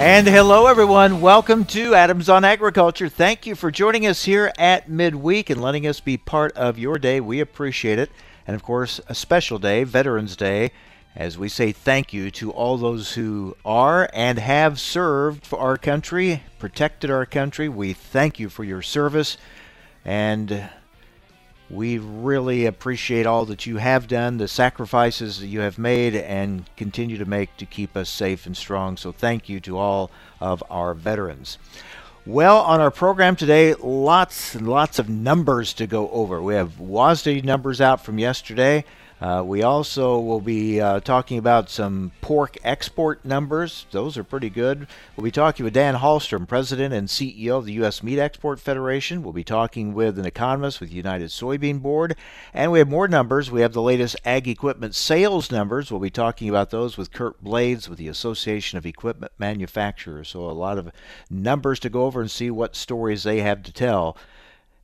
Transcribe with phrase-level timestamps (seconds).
[0.00, 1.20] And hello, everyone.
[1.20, 3.10] Welcome to Adams on Agriculture.
[3.10, 6.96] Thank you for joining us here at midweek and letting us be part of your
[6.98, 7.20] day.
[7.20, 8.10] We appreciate it.
[8.46, 10.70] And of course, a special day, Veterans Day,
[11.14, 15.76] as we say thank you to all those who are and have served for our
[15.76, 17.68] country, protected our country.
[17.68, 19.36] We thank you for your service.
[20.02, 20.70] And
[21.70, 26.64] we really appreciate all that you have done, the sacrifices that you have made, and
[26.76, 28.96] continue to make to keep us safe and strong.
[28.96, 30.10] So, thank you to all
[30.40, 31.58] of our veterans.
[32.26, 36.42] Well, on our program today, lots and lots of numbers to go over.
[36.42, 38.84] We have WASDE numbers out from yesterday.
[39.20, 43.86] Uh, we also will be uh, talking about some pork export numbers.
[43.90, 44.86] Those are pretty good.
[45.14, 48.02] We'll be talking with Dan Hallstrom, President and CEO of the U.S.
[48.02, 49.22] Meat Export Federation.
[49.22, 52.16] We'll be talking with an economist with the United Soybean Board.
[52.54, 53.50] And we have more numbers.
[53.50, 55.90] We have the latest ag equipment sales numbers.
[55.90, 60.28] We'll be talking about those with Curt Blades with the Association of Equipment Manufacturers.
[60.28, 60.90] So a lot of
[61.28, 64.16] numbers to go over and see what stories they have to tell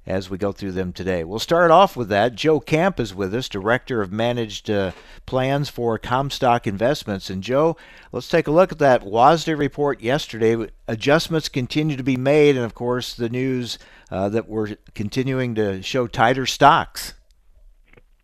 [0.06, 1.24] as we go through them today.
[1.24, 2.34] We'll start off with that.
[2.34, 4.92] Joe Camp is with us, Director of Managed uh,
[5.26, 7.28] Plans for Commstock Investments.
[7.28, 7.76] And Joe,
[8.12, 10.70] let's take a look at that WASDE report yesterday.
[10.86, 13.78] Adjustments continue to be made, and of course, the news
[14.10, 17.14] uh, that we're continuing to show tighter stocks.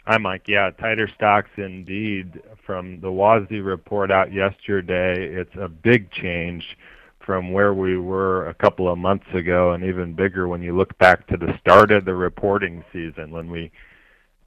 [0.06, 0.48] Hi, Mike.
[0.48, 2.40] Yeah, tighter stocks indeed.
[2.64, 6.76] From the WASDE report out yesterday, it's a big change
[7.24, 10.96] from where we were a couple of months ago and even bigger when you look
[10.98, 13.30] back to the start of the reporting season.
[13.30, 13.70] When we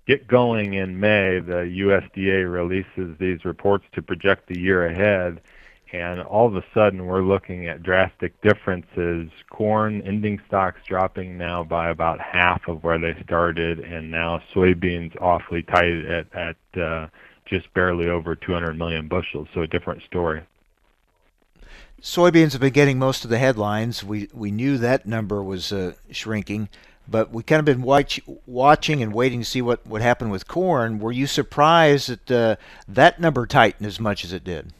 [0.06, 5.42] get going in May, the USDA releases these reports to project the year ahead,
[5.92, 9.30] and all of a sudden we're looking at drastic differences.
[9.50, 15.20] Corn ending stocks dropping now by about half of where they started, and now soybeans
[15.22, 17.08] awfully tight at, at uh,
[17.46, 20.44] just barely over 200 million bushels, so a different story.
[22.02, 24.04] Soybeans have been getting most of the headlines.
[24.04, 26.70] We we knew that number was uh, shrinking,
[27.08, 30.48] but we kind of been watch, watching and waiting to see what would happen with
[30.48, 31.00] corn.
[31.00, 32.56] Were you surprised that uh,
[32.88, 34.74] that number tightened as much as it did?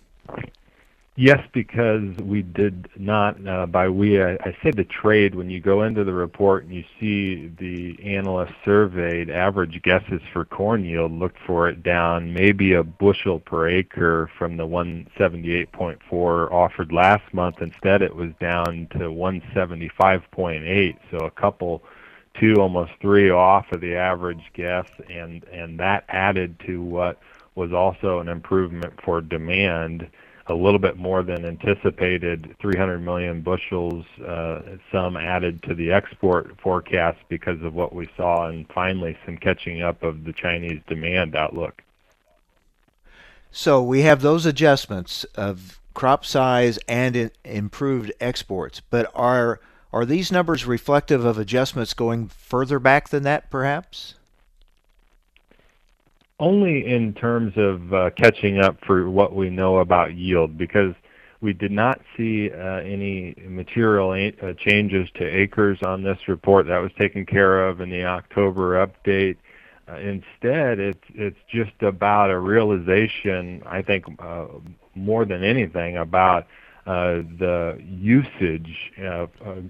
[1.18, 3.48] Yes, because we did not.
[3.48, 5.34] Uh, by we, I, I say the trade.
[5.34, 10.44] When you go into the report and you see the analyst surveyed average guesses for
[10.44, 16.92] corn yield, look for it down maybe a bushel per acre from the 178.4 offered
[16.92, 17.62] last month.
[17.62, 21.82] Instead, it was down to 175.8, so a couple,
[22.38, 27.20] two, almost three off of the average guess, and and that added to what
[27.56, 30.10] was also an improvement for demand
[30.48, 34.62] a little bit more than anticipated 300 million bushels, uh,
[34.92, 39.82] some added to the export forecast because of what we saw, and finally some catching
[39.82, 41.82] up of the Chinese demand outlook.
[43.52, 49.60] So we have those adjustments of crop size and improved exports, but are
[49.94, 54.15] are these numbers reflective of adjustments going further back than that, perhaps?
[56.40, 60.94] Only in terms of uh, catching up for what we know about yield because
[61.42, 66.68] we did not see uh, any material uh, changes to acres on this report.
[66.68, 69.38] That was taken care of in the October update.
[69.88, 73.62] Uh, instead, it's it's just about a realization.
[73.66, 74.48] I think uh,
[74.96, 76.48] more than anything about
[76.88, 78.92] uh, the usage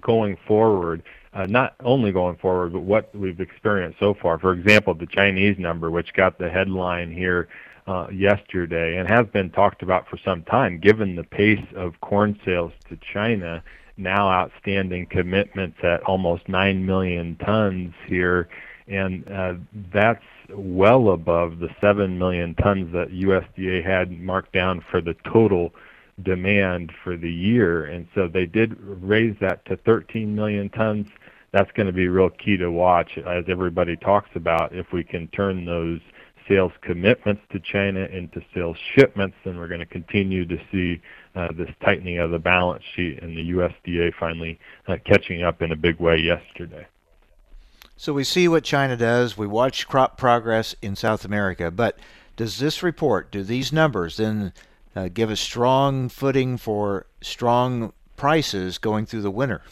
[0.00, 1.02] going forward
[1.36, 4.38] uh, not only going forward, but what we've experienced so far.
[4.38, 7.48] For example, the Chinese number, which got the headline here
[7.86, 12.40] uh, yesterday and has been talked about for some time, given the pace of corn
[12.42, 13.62] sales to China,
[13.98, 18.48] now outstanding commitments at almost 9 million tons here,
[18.88, 19.54] and uh,
[19.92, 25.74] that's well above the 7 million tons that USDA had marked down for the total
[26.22, 27.84] demand for the year.
[27.84, 31.08] And so they did raise that to 13 million tons
[31.52, 34.74] that's going to be real key to watch as everybody talks about.
[34.74, 36.00] If we can turn those
[36.48, 41.00] sales commitments to China into sales shipments, then we're going to continue to see
[41.34, 45.72] uh, this tightening of the balance sheet and the USDA finally uh, catching up in
[45.72, 46.86] a big way yesterday.
[47.96, 49.38] So we see what China does.
[49.38, 51.70] We watch crop progress in South America.
[51.70, 51.98] But
[52.36, 54.52] does this report, do these numbers then
[54.94, 59.62] uh, give a strong footing for strong prices going through the winter?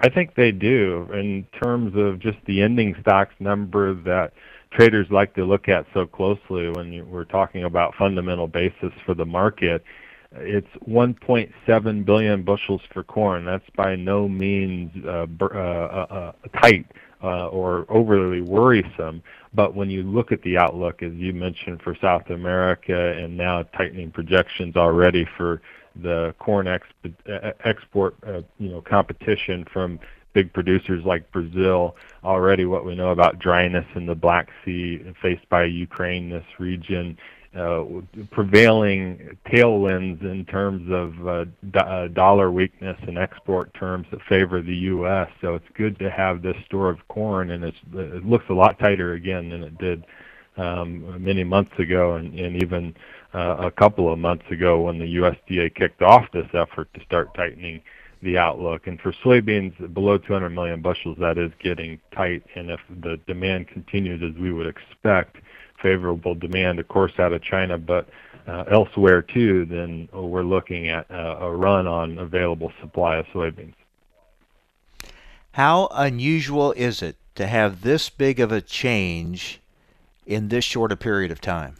[0.00, 4.32] I think they do in terms of just the ending stocks number that
[4.70, 9.24] traders like to look at so closely when we're talking about fundamental basis for the
[9.24, 9.82] market.
[10.32, 13.44] It's 1.7 billion bushels for corn.
[13.44, 16.86] That's by no means uh, uh, uh, tight
[17.22, 19.22] uh, or overly worrisome.
[19.54, 23.62] But when you look at the outlook, as you mentioned, for South America and now
[23.62, 25.62] tightening projections already for
[26.02, 29.98] the corn exp- export, uh, you know, competition from
[30.32, 31.96] big producers like Brazil.
[32.22, 37.16] Already, what we know about dryness in the Black Sea faced by Ukraine, this region,
[37.56, 37.84] uh,
[38.30, 44.60] prevailing tailwinds in terms of uh, do- uh, dollar weakness and export terms that favor
[44.60, 45.30] the U.S.
[45.40, 47.74] So it's good to have this store of corn, and it
[48.26, 50.04] looks a lot tighter again than it did
[50.58, 55.16] um, many months ago, and, and even uh, a couple of months ago when the
[55.16, 57.82] USDA kicked off this effort to start tightening
[58.22, 58.86] the outlook.
[58.86, 62.42] And for soybeans below 200 million bushels, that is getting tight.
[62.54, 65.36] And if the demand continues as we would expect,
[65.82, 68.08] favorable demand, of course, out of China, but
[68.46, 73.74] uh, elsewhere too, then we're looking at uh, a run on available supply of soybeans.
[75.52, 79.60] How unusual is it to have this big of a change
[80.26, 81.76] in this short a period of time?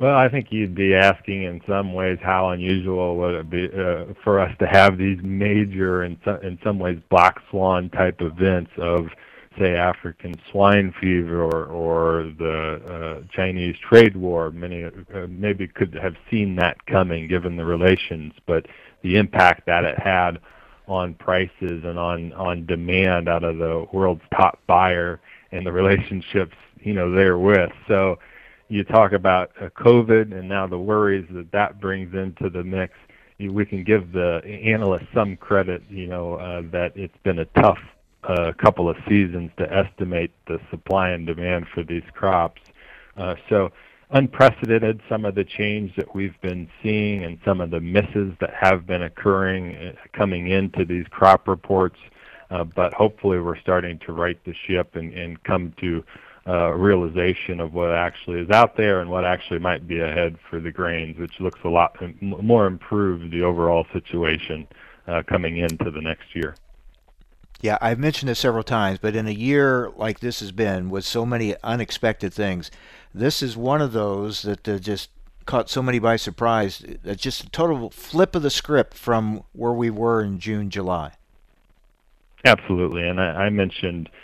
[0.00, 4.12] Well, I think you'd be asking in some ways how unusual would it be uh,
[4.24, 8.72] for us to have these major, in, so, in some ways, black swan type events
[8.76, 9.06] of,
[9.56, 14.50] say, African swine fever or, or the uh, Chinese trade war.
[14.50, 14.90] Many uh,
[15.28, 18.66] maybe could have seen that coming given the relations, but
[19.02, 20.40] the impact that it had
[20.88, 25.20] on prices and on, on demand out of the world's top buyer
[25.52, 27.70] and the relationships, you know, therewith.
[27.86, 28.18] So
[28.68, 32.94] you talk about uh, COVID and now the worries that that brings into the mix.
[33.38, 37.78] We can give the analysts some credit, you know, uh, that it's been a tough
[38.22, 42.62] uh, couple of seasons to estimate the supply and demand for these crops.
[43.16, 43.70] Uh, so
[44.10, 48.54] unprecedented some of the change that we've been seeing and some of the misses that
[48.54, 51.98] have been occurring uh, coming into these crop reports.
[52.50, 56.04] Uh, but hopefully we're starting to right the ship and, and come to
[56.46, 60.60] uh, realization of what actually is out there and what actually might be ahead for
[60.60, 64.66] the grains, which looks a lot more improved the overall situation
[65.06, 66.54] uh, coming into the next year.
[67.62, 71.06] Yeah, I've mentioned this several times, but in a year like this has been, with
[71.06, 72.70] so many unexpected things,
[73.14, 75.08] this is one of those that uh, just
[75.46, 76.84] caught so many by surprise.
[77.04, 81.12] It's just a total flip of the script from where we were in June, July.
[82.44, 84.18] Absolutely, and I, I mentioned uh,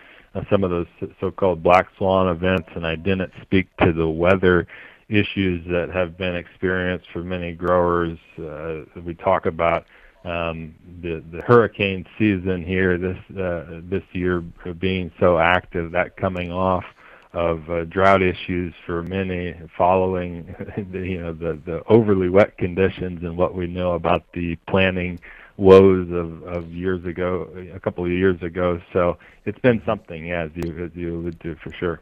[0.51, 0.87] some of those
[1.21, 4.67] so-called black swan events, and I didn't speak to the weather
[5.09, 8.19] issues that have been experienced for many growers.
[8.39, 9.87] Uh, we talk about
[10.25, 14.41] um, the the hurricane season here this uh, this year
[14.79, 16.85] being so active, that coming off
[17.33, 20.55] of uh, drought issues for many following
[20.93, 25.19] the, you know the the overly wet conditions and what we know about the planting
[25.57, 28.81] woes of, of years ago, a couple of years ago.
[28.93, 29.87] So it's been mm-hmm.
[29.87, 32.01] something, as you as you alluded to, for sure.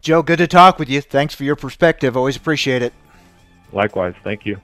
[0.00, 1.00] Joe, good to talk with you.
[1.00, 2.16] Thanks for your perspective.
[2.16, 2.92] Always appreciate it.
[3.72, 4.14] Likewise.
[4.22, 4.60] Thank you.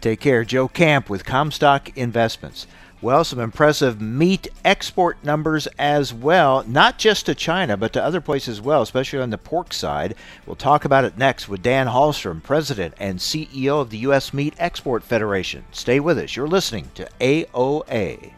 [0.00, 0.44] Take care.
[0.44, 2.66] Joe Camp with Commstock Investments.
[3.02, 8.22] Well, some impressive meat export numbers as well, not just to China, but to other
[8.22, 10.14] places as well, especially on the pork side.
[10.46, 14.32] We'll talk about it next with Dan Hallstrom, President and CEO of the U.S.
[14.32, 15.66] Meat Export Federation.
[15.72, 16.36] Stay with us.
[16.36, 18.32] You're listening to AOA.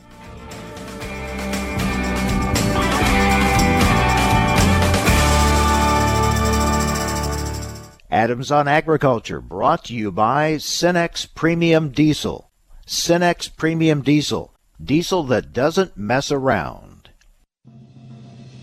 [8.11, 12.48] Adams on Agriculture, brought to you by Cenex Premium Diesel.
[12.89, 14.51] Cenex Premium Diesel,
[14.83, 16.88] diesel that doesn't mess around.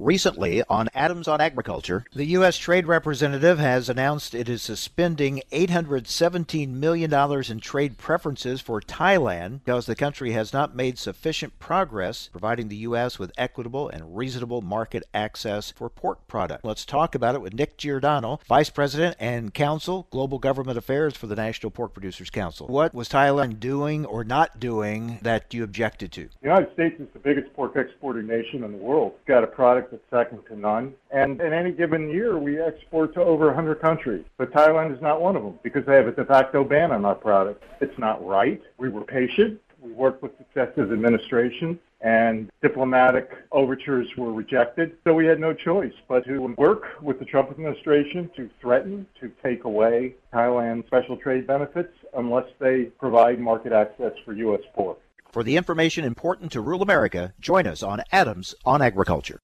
[0.00, 2.56] Recently, on Adams on Agriculture, the U.S.
[2.56, 9.86] Trade Representative has announced it is suspending $817 million in trade preferences for Thailand because
[9.86, 13.18] the country has not made sufficient progress providing the U.S.
[13.18, 16.62] with equitable and reasonable market access for pork products.
[16.62, 21.26] Let's talk about it with Nick Giordano, Vice President and Counsel, Global Government Affairs for
[21.26, 22.68] the National Pork Producers Council.
[22.68, 26.28] What was Thailand doing or not doing that you objected to?
[26.40, 29.14] The United States is the biggest pork exporting nation in the world.
[29.16, 30.94] It's got a product product second to none.
[31.10, 34.24] And in any given year, we export to over 100 countries.
[34.36, 37.04] But Thailand is not one of them because they have a de facto ban on
[37.04, 37.62] our product.
[37.80, 38.60] It's not right.
[38.78, 39.60] We were patient.
[39.80, 44.96] We worked with successive administrations and diplomatic overtures were rejected.
[45.04, 49.30] So we had no choice but to work with the Trump administration to threaten to
[49.42, 54.60] take away Thailand's special trade benefits unless they provide market access for U.S.
[54.74, 54.98] pork.
[55.32, 59.40] For the information important to rural America, join us on Adams on Agriculture.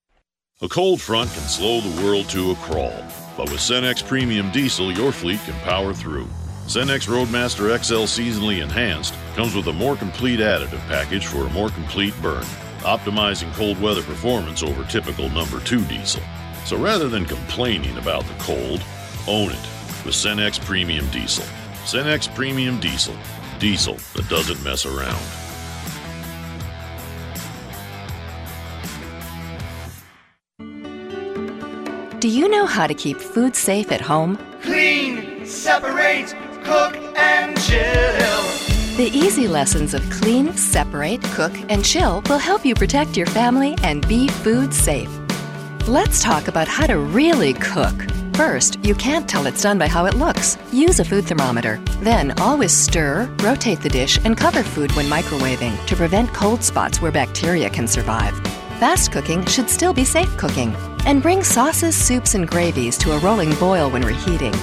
[0.63, 2.95] A cold front can slow the world to a crawl,
[3.37, 6.29] but with Cenex Premium Diesel, your fleet can power through.
[6.69, 11.71] Cenex Roadmaster XL Seasonally Enhanced comes with a more complete additive package for a more
[11.71, 12.45] complete burn,
[12.83, 16.23] optimizing cold weather performance over typical number 2 diesel.
[16.65, 18.81] So rather than complaining about the cold,
[19.27, 19.67] own it
[20.07, 21.45] with Cenex Premium Diesel.
[21.85, 23.17] Cenex Premium Diesel.
[23.59, 25.44] Diesel that doesn't mess around.
[32.25, 34.39] Do you know how to keep food safe at home?
[34.63, 38.41] Clean, separate, cook, and chill.
[38.97, 43.77] The easy lessons of clean, separate, cook, and chill will help you protect your family
[43.83, 45.11] and be food safe.
[45.87, 47.95] Let's talk about how to really cook.
[48.33, 50.57] First, you can't tell it's done by how it looks.
[50.73, 51.79] Use a food thermometer.
[52.01, 57.03] Then, always stir, rotate the dish, and cover food when microwaving to prevent cold spots
[57.03, 58.33] where bacteria can survive.
[58.81, 60.75] Fast cooking should still be safe cooking.
[61.07, 64.55] And bring sauces, soups, and gravies to a rolling boil when reheating.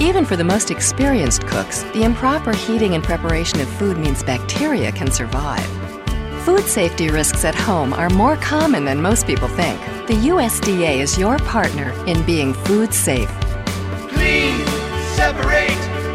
[0.00, 4.90] Even for the most experienced cooks, the improper heating and preparation of food means bacteria
[4.90, 5.64] can survive.
[6.44, 9.78] Food safety risks at home are more common than most people think.
[10.08, 13.30] The USDA is your partner in being food safe.
[14.08, 14.58] Clean,
[15.14, 15.68] separate,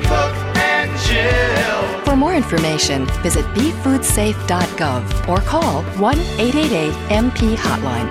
[0.03, 1.85] cook, and chill.
[2.15, 8.10] For more information, visit befoodsafe.gov or call 1 888 MP Hotline.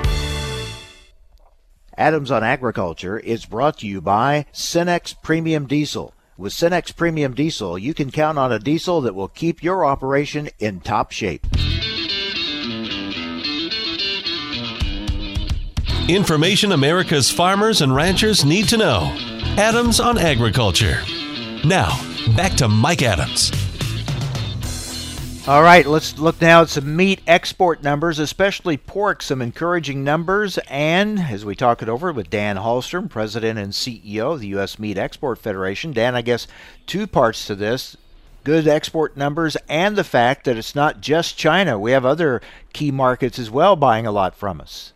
[1.97, 6.13] Adams on Agriculture is brought to you by Cenex Premium Diesel.
[6.37, 10.51] With Cenex Premium Diesel, you can count on a diesel that will keep your operation
[10.59, 11.47] in top shape.
[16.11, 19.17] Information America's farmers and ranchers need to know.
[19.57, 20.99] Adams on Agriculture.
[21.65, 21.99] Now,
[22.37, 23.64] back to Mike Adams.
[25.47, 30.57] All right, let's look now at some meat export numbers, especially pork, some encouraging numbers.
[30.71, 34.79] And as we talk it over with Dan Hallstrom, President and CEO of the U.S.
[34.79, 35.93] Meat Export Federation.
[35.93, 36.47] Dan, I guess
[36.87, 37.95] two parts to this
[38.43, 41.79] good export numbers and the fact that it's not just China.
[41.79, 42.41] We have other
[42.73, 44.95] key markets as well buying a lot from us.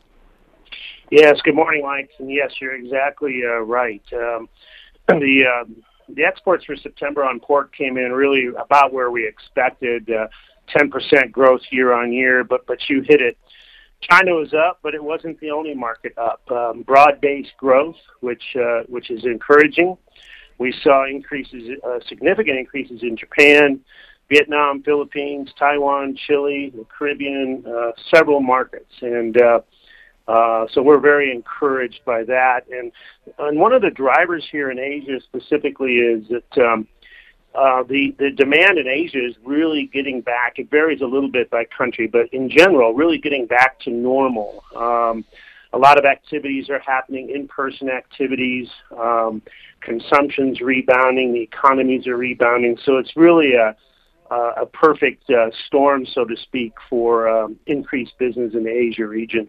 [1.10, 2.08] Yes, good morning, Mike.
[2.18, 4.02] And yes, you're exactly uh, right.
[4.14, 4.48] Um,
[5.08, 5.64] the uh,
[6.08, 10.28] the exports for September on pork came in really about where we expected, uh,
[10.76, 12.44] 10% growth year on year.
[12.44, 13.38] But but you hit it.
[14.00, 16.48] China was up, but it wasn't the only market up.
[16.50, 19.96] Um, broad-based growth, which uh, which is encouraging.
[20.58, 23.80] We saw increases, uh, significant increases in Japan,
[24.28, 29.36] Vietnam, Philippines, Taiwan, Chile, the Caribbean, uh, several markets, and
[30.28, 32.60] uh, so we're very encouraged by that.
[32.70, 32.92] And,
[33.38, 36.86] and one of the drivers here in Asia specifically is that um,
[37.54, 40.58] uh, the the demand in Asia is really getting back.
[40.58, 44.62] It varies a little bit by country, but in general, really getting back to normal.
[44.76, 45.24] Um,
[45.72, 48.68] a lot of activities are happening, in-person activities.
[48.96, 49.42] Um,
[49.80, 52.78] consumption's rebounding, the economies are rebounding.
[52.84, 53.74] So it's really a
[54.30, 59.48] a perfect uh, storm, so to speak, for um, increased business in the Asia region.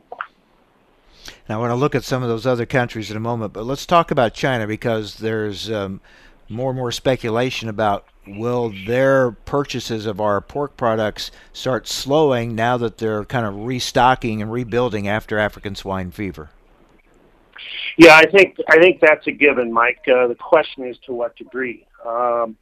[1.48, 3.86] I want to look at some of those other countries in a moment, but let's
[3.86, 6.02] talk about China because there's um,
[6.48, 12.78] more and more speculation about will their purchases of our pork products start slowing now
[12.78, 16.50] that they're kind of restocking and rebuilding after African swine fever.
[17.98, 20.02] Yeah, I think I think that's a given, Mike.
[20.08, 21.86] Uh, the question is to what degree.
[22.06, 22.56] Um,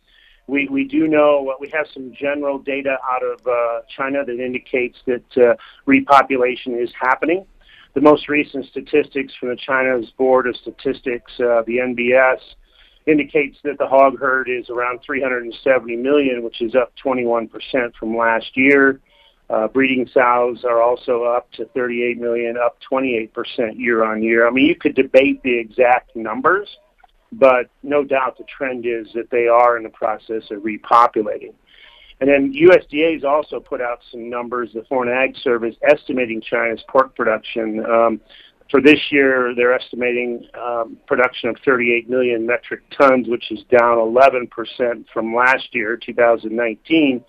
[0.48, 4.98] we we do know we have some general data out of uh, China that indicates
[5.06, 5.56] that uh,
[5.86, 7.46] repopulation is happening.
[7.98, 12.38] The most recent statistics from the China's Board of Statistics, uh, the NBS,
[13.08, 17.50] indicates that the hog herd is around 370 million, which is up 21%
[18.00, 19.02] from last year.
[19.50, 23.32] Uh, breeding sows are also up to 38 million, up 28%
[23.80, 24.48] year on year.
[24.48, 26.70] I mean, you could debate the exact numbers,
[27.32, 31.56] but no doubt the trend is that they are in the process of repopulating.
[32.20, 36.84] And then USDA has also put out some numbers, the Foreign Ag Service, estimating China's
[36.90, 37.86] pork production.
[37.86, 38.22] Um,
[38.72, 43.98] for this year, they're estimating um, production of 38 million metric tons, which is down
[43.98, 47.24] 11% from last year, 2019.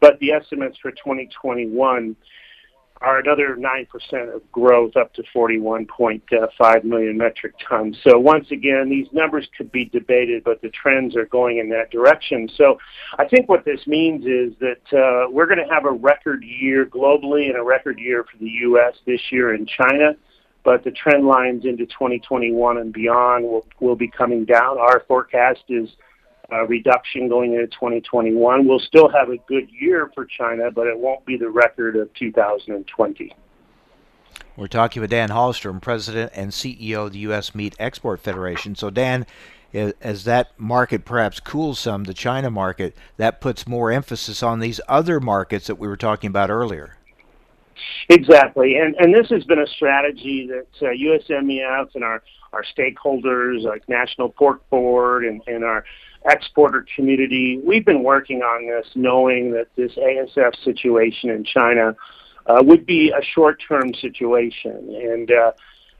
[0.00, 2.16] But the estimates for 2021
[3.02, 7.98] are another 9% of growth up to 41.5 million metric tons.
[8.04, 11.90] So once again, these numbers could be debated, but the trends are going in that
[11.90, 12.48] direction.
[12.56, 12.78] So
[13.18, 16.86] I think what this means is that uh, we're going to have a record year
[16.86, 18.94] globally and a record year for the U.S.
[19.06, 20.12] this year in China.
[20.64, 24.78] But the trend lines into 2021 and beyond will, will be coming down.
[24.78, 25.88] Our forecast is
[26.52, 28.66] uh, reduction going into 2021.
[28.66, 32.12] We'll still have a good year for China, but it won't be the record of
[32.14, 33.34] 2020.
[34.56, 37.54] We're talking with Dan Hallstrom, President and CEO of the U.S.
[37.54, 38.74] Meat Export Federation.
[38.74, 39.26] So, Dan,
[39.72, 44.80] as that market perhaps cools some, the China market, that puts more emphasis on these
[44.88, 46.96] other markets that we were talking about earlier.
[48.10, 53.62] Exactly, and and this has been a strategy that uh, USMEF and our our stakeholders
[53.62, 55.84] like National Pork Board and, and our
[56.26, 57.60] exporter community.
[57.64, 61.96] We've been working on this knowing that this ASF situation in China
[62.46, 64.94] uh, would be a short-term situation.
[64.94, 65.52] And uh,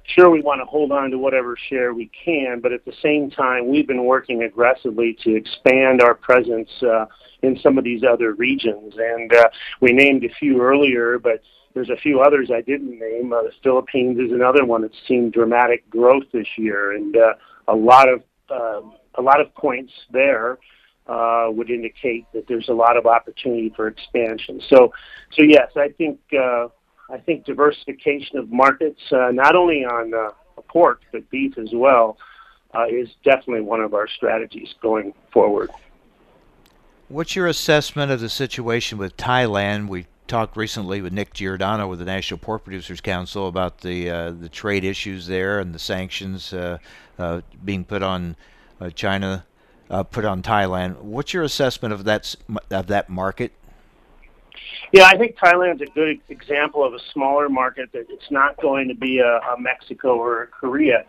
[0.04, 3.30] sure, we want to hold on to whatever share we can, but at the same
[3.30, 7.06] time, we've been working aggressively to expand our presence uh,
[7.42, 8.94] in some of these other regions.
[8.96, 9.48] And uh,
[9.80, 11.42] we named a few earlier, but
[11.74, 13.32] there's a few others I didn't name.
[13.32, 17.34] Uh, the Philippines is another one that's seen dramatic growth this year, and uh,
[17.68, 20.58] a lot of um, a lot of points there
[21.06, 24.60] uh, would indicate that there's a lot of opportunity for expansion.
[24.68, 24.92] So,
[25.32, 26.68] so yes, I think uh,
[27.10, 30.30] I think diversification of markets, uh, not only on uh,
[30.68, 32.16] pork but beef as well,
[32.74, 35.70] uh, is definitely one of our strategies going forward.
[37.08, 39.88] What's your assessment of the situation with Thailand?
[39.88, 44.30] We talked recently with Nick Giordano with the National Pork Producers Council about the uh,
[44.30, 46.78] the trade issues there and the sanctions uh,
[47.18, 48.36] uh, being put on
[48.90, 49.44] China,
[49.90, 51.00] uh, put on Thailand.
[51.00, 52.34] What's your assessment of that
[52.70, 53.52] of that market?
[54.92, 58.88] Yeah, I think Thailand's a good example of a smaller market that it's not going
[58.88, 61.04] to be a, a Mexico or a Korea,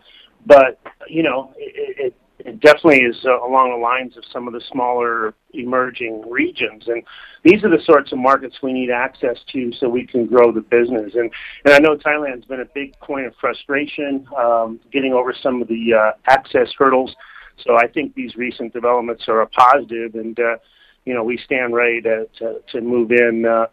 [0.46, 4.52] but you know it, it it definitely is uh, along the lines of some of
[4.52, 6.84] the smaller emerging regions.
[6.88, 7.02] And
[7.42, 10.60] these are the sorts of markets we need access to so we can grow the
[10.60, 11.12] business.
[11.14, 11.30] And,
[11.64, 15.68] and I know Thailand's been a big point of frustration um, getting over some of
[15.68, 17.14] the uh, access hurdles.
[17.58, 20.56] So I think these recent developments are a positive, and uh,
[21.04, 23.66] you know we stand ready to to, to move in uh,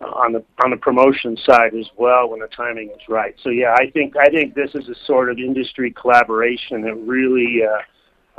[0.00, 3.34] on the on the promotion side as well when the timing is right.
[3.42, 7.62] So yeah, I think I think this is a sort of industry collaboration that really.
[7.64, 7.82] Uh,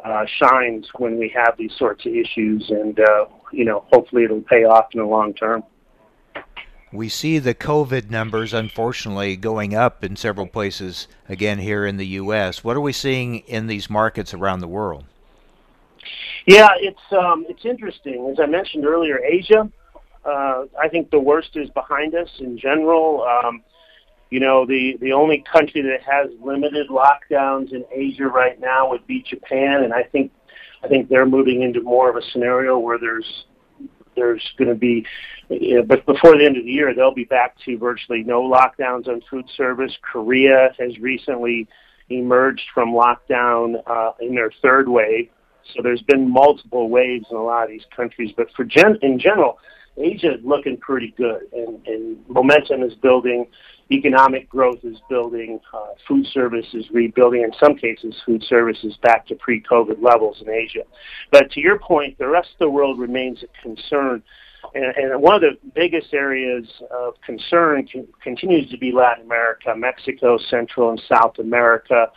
[0.05, 4.41] uh, shines when we have these sorts of issues, and uh, you know, hopefully it'll
[4.41, 5.62] pay off in the long term.
[6.91, 12.08] We see the COVID numbers, unfortunately, going up in several places again here in the
[12.08, 12.63] U.S.
[12.63, 15.06] What are we seeing in these markets around the world?
[16.47, 18.30] Yeah, it's um, it's interesting.
[18.32, 19.69] As I mentioned earlier, Asia.
[20.25, 23.23] Uh, I think the worst is behind us in general.
[23.23, 23.63] Um,
[24.30, 29.08] you know, the, the only country that has limited lockdowns in Asia right now would
[29.08, 30.32] be Japan, and I think
[30.84, 33.45] I think they're moving into more of a scenario where there's
[34.15, 35.05] there's going to be,
[35.87, 39.21] but before the end of the year, they'll be back to virtually no lockdowns on
[39.29, 39.95] food service.
[40.01, 41.67] Korea has recently
[42.09, 45.29] emerged from lockdown uh, in their third wave,
[45.73, 48.31] so there's been multiple waves in a lot of these countries.
[48.35, 49.59] But for gen- in general,
[49.97, 53.45] Asia is looking pretty good, and, and momentum is building
[53.91, 58.95] economic growth is building, uh, food service is rebuilding, in some cases, food service is
[58.97, 60.84] back to pre COVID levels in Asia.
[61.32, 64.21] But to your point, the rest of the world remains a concern.
[64.75, 69.73] And, and one of the biggest areas of concern con- continues to be Latin America,
[69.75, 72.12] Mexico, Central and South America.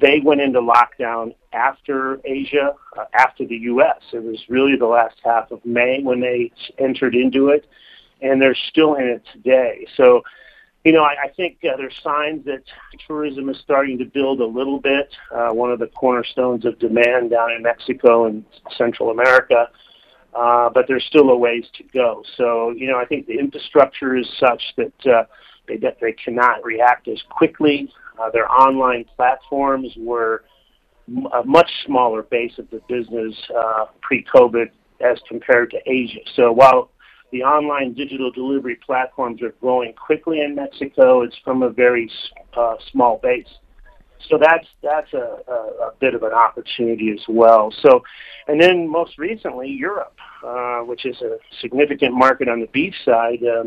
[0.00, 4.00] They went into lockdown after Asia, uh, after the U.S.
[4.12, 7.66] It was really the last half of May when they entered into it,
[8.20, 9.86] and they're still in it today.
[9.96, 10.22] So
[10.84, 12.62] you know, I, I think uh, there's signs that
[13.06, 15.08] tourism is starting to build a little bit.
[15.30, 18.44] Uh, one of the cornerstones of demand down in Mexico and
[18.76, 19.68] Central America,
[20.34, 22.24] uh, but there's still a ways to go.
[22.36, 25.24] So, you know, I think the infrastructure is such that uh,
[25.68, 27.92] they that they cannot react as quickly.
[28.20, 30.44] Uh, their online platforms were
[31.34, 36.20] a much smaller base of the business uh, pre-COVID as compared to Asia.
[36.36, 36.90] So while
[37.32, 41.22] the online digital delivery platforms are growing quickly in Mexico.
[41.22, 42.10] It's from a very
[42.56, 43.48] uh, small base.
[44.28, 47.74] So that's that's a, a, a, bit of an opportunity as well.
[47.82, 48.02] So,
[48.46, 50.16] and then most recently Europe,
[50.46, 53.42] uh, which is a significant market on the beef side.
[53.42, 53.64] Uh,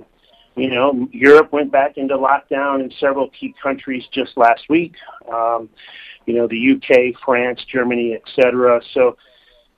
[0.55, 4.93] you know, Europe went back into lockdown in several key countries just last week.
[5.29, 5.69] Um,
[6.25, 8.79] you know, the UK, France, Germany, etc.
[8.93, 9.17] So,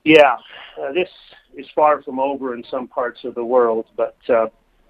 [0.04, 0.36] yeah,
[0.80, 1.08] uh, this
[1.58, 4.46] is far from over in some parts of the world, but uh,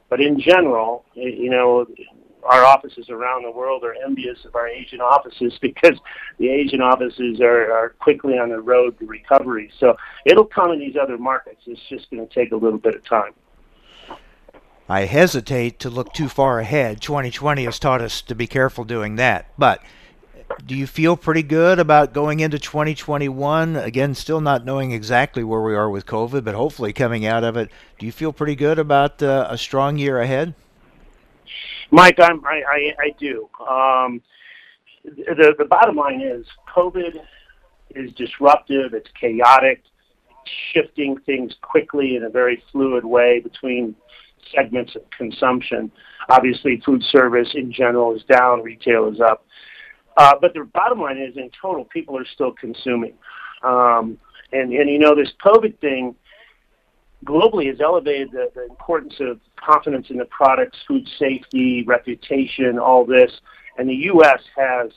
[0.09, 1.87] but in general, you know,
[2.45, 5.99] our offices around the world are envious of our Asian offices because
[6.39, 9.71] the Asian offices are, are quickly on the road to recovery.
[9.79, 11.63] So it'll come in these other markets.
[11.67, 13.33] It's just going to take a little bit of time.
[14.89, 17.03] I hesitate to look too far ahead.
[17.03, 19.53] 2020 has taught us to be careful doing that.
[19.59, 19.83] But
[20.67, 23.77] do you feel pretty good about going into 2021?
[23.77, 27.57] Again, still not knowing exactly where we are with COVID, but hopefully coming out of
[27.57, 27.71] it.
[27.99, 30.55] Do you feel pretty good about uh, a strong year ahead?
[31.91, 33.49] Mike, I'm, I, I, I do.
[33.67, 34.23] Um,
[35.05, 37.17] the, the bottom line is COVID
[37.95, 39.83] is disruptive, it's chaotic,
[40.73, 43.95] shifting things quickly in a very fluid way between
[44.55, 45.91] segments of consumption.
[46.29, 49.45] Obviously, food service in general is down, retail is up.
[50.19, 53.15] Uh, but the bottom line is, in total, people are still consuming.
[53.63, 54.19] Um,
[54.53, 56.17] and, and you know, this COVID thing
[57.25, 63.07] globally has elevated the, the importance of confidence in the products, food safety, reputation, all
[63.07, 63.31] this.
[63.79, 64.41] And the U.S.
[64.57, 64.91] has,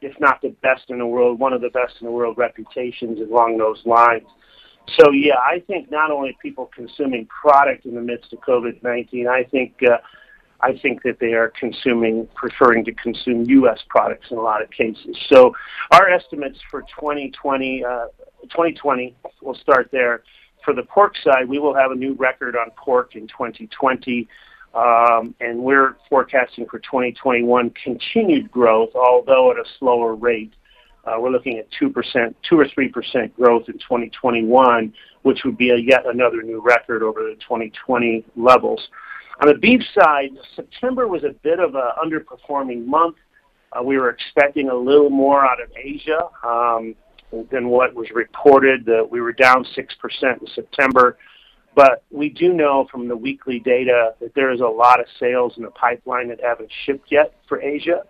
[0.00, 3.18] if not the best in the world, one of the best in the world reputations
[3.18, 4.28] along those lines.
[4.98, 9.42] So yeah, I think not only people consuming product in the midst of COVID-19, I
[9.42, 9.98] think uh,
[10.62, 13.80] I think that they are consuming, preferring to consume U.S.
[13.88, 15.16] products in a lot of cases.
[15.28, 15.52] So
[15.90, 18.06] our estimates for 2020, uh,
[18.42, 20.22] 2020, we'll start there.
[20.64, 24.28] For the pork side, we will have a new record on pork in 2020.
[24.74, 30.52] Um, and we're forecasting for 2021 continued growth, although at a slower rate.
[31.04, 35.76] Uh, we're looking at 2%, 2 or 3% growth in 2021, which would be a
[35.76, 38.88] yet another new record over the 2020 levels.
[39.42, 43.16] On the beef side, September was a bit of an underperforming month.
[43.72, 46.94] Uh, we were expecting a little more out of Asia um,
[47.50, 48.88] than what was reported.
[48.88, 51.18] Uh, we were down 6% in September.
[51.74, 55.54] But we do know from the weekly data that there is a lot of sales
[55.56, 58.04] in the pipeline that haven't shipped yet for Asia.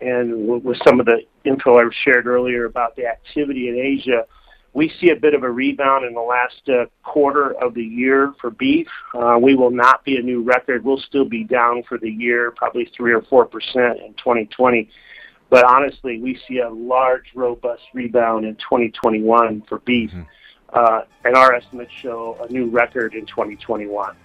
[0.00, 4.26] And with some of the info I shared earlier about the activity in Asia,
[4.74, 8.32] we see a bit of a rebound in the last uh, quarter of the year
[8.40, 8.88] for beef.
[9.14, 10.84] Uh, we will not be a new record.
[10.84, 13.44] We'll still be down for the year, probably 3 or 4%
[14.04, 14.88] in 2020.
[15.50, 20.10] But honestly, we see a large, robust rebound in 2021 for beef.
[20.10, 20.22] Mm-hmm.
[20.72, 24.16] Uh, and our estimates show a new record in 2021.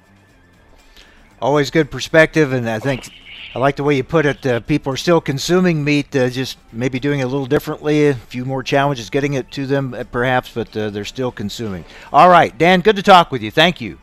[1.41, 3.10] Always good perspective, and I think
[3.54, 4.45] I like the way you put it.
[4.45, 8.08] Uh, people are still consuming meat, uh, just maybe doing it a little differently.
[8.08, 11.86] A few more challenges getting it to them, uh, perhaps, but uh, they're still consuming.
[12.12, 13.52] All right, Dan, good to talk with you.
[13.52, 14.00] Thank you.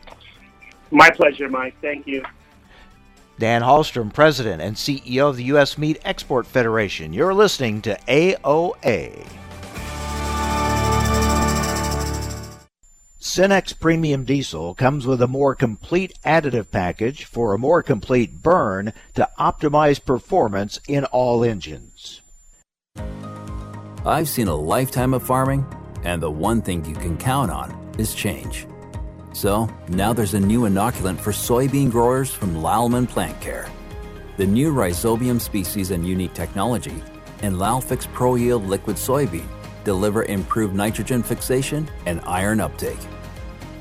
[0.91, 1.75] My pleasure, Mike.
[1.81, 2.23] Thank you.
[3.37, 5.77] Dan Hallstrom, President and CEO of the U.S.
[5.77, 7.11] Meat Export Federation.
[7.11, 9.27] You're listening to AOA.
[13.35, 18.93] Cenex Premium Diesel comes with a more complete additive package for a more complete burn
[19.15, 22.21] to optimize performance in all engines.
[24.05, 25.65] I've seen a lifetime of farming,
[26.05, 28.67] and the one thing you can count on is change.
[29.33, 33.67] So now there's a new inoculant for soybean growers from Lallemand Plant Care.
[34.37, 37.03] The new Rhizobium species and unique technology
[37.41, 39.49] and Lalfix Pro Yield liquid soybean
[39.83, 42.97] deliver improved nitrogen fixation and iron uptake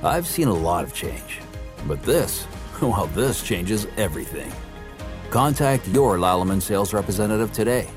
[0.05, 1.40] I've seen a lot of change,
[1.88, 2.47] but this,
[2.83, 4.53] well, this changes everything.
[5.31, 7.88] Contact your Lallemand sales representative today.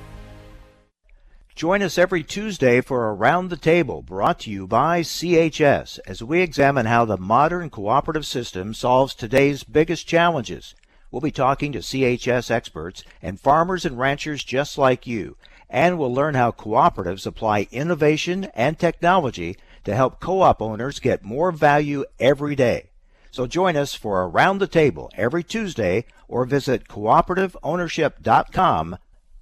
[1.53, 6.39] Join us every Tuesday for Around the Table, brought to you by CHS, as we
[6.39, 10.75] examine how the modern cooperative system solves today's biggest challenges.
[11.11, 15.35] We'll be talking to CHS experts and farmers and ranchers just like you,
[15.69, 21.23] and we'll learn how cooperatives apply innovation and technology to help co op owners get
[21.23, 22.91] more value every day.
[23.31, 28.97] So join us for Around the Table every Tuesday or visit cooperativeownership.com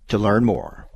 [0.08, 0.88] to learn more.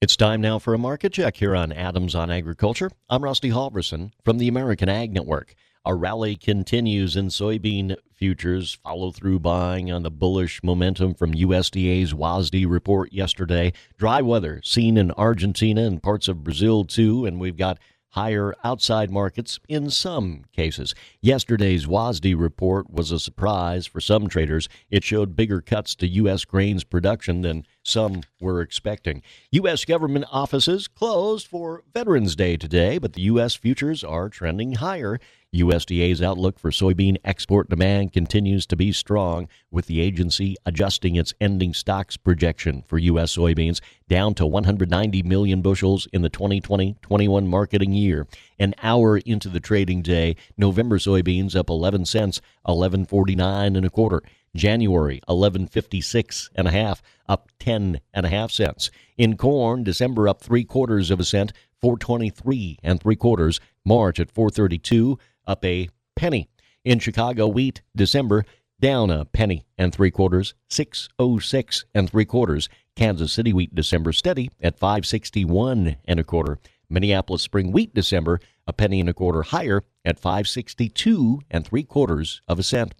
[0.00, 2.90] It's time now for a market check here on Adams on Agriculture.
[3.10, 5.54] I'm Rusty Halverson from the American Ag Network.
[5.84, 8.78] A rally continues in soybean futures.
[8.82, 13.74] Follow through buying on the bullish momentum from USDA's WASDE report yesterday.
[13.98, 17.78] Dry weather seen in Argentina and parts of Brazil too, and we've got
[18.10, 20.94] higher outside markets in some cases.
[21.20, 24.68] Yesterday's WASDE report was a surprise for some traders.
[24.90, 26.44] It showed bigger cuts to U.S.
[26.44, 29.22] grains production than some were expecting.
[29.52, 29.84] U.S.
[29.84, 33.54] government offices closed for Veterans Day today, but the U.S.
[33.54, 35.18] futures are trending higher.
[35.54, 41.34] USDA's outlook for soybean export demand continues to be strong, with the agency adjusting its
[41.40, 43.36] ending stocks projection for U.S.
[43.36, 48.28] soybeans down to 190 million bushels in the 2020 21 marketing year.
[48.60, 54.22] An hour into the trading day, November soybeans up 11 cents, 11.49 and a quarter.
[54.54, 58.90] January 1156 and a half, up 10 and a half cents.
[59.16, 63.60] In corn, December up three quarters of a cent, 423 and three quarters.
[63.84, 65.18] March at 432,
[65.50, 66.48] up a penny.
[66.84, 68.44] In Chicago, wheat, December
[68.80, 72.68] down a penny and three quarters, 606 and three quarters.
[72.96, 76.58] Kansas City wheat December steady at 561 and a quarter.
[76.88, 82.40] Minneapolis spring wheat December a penny and a quarter higher at 562 and three quarters
[82.48, 82.94] of a cent.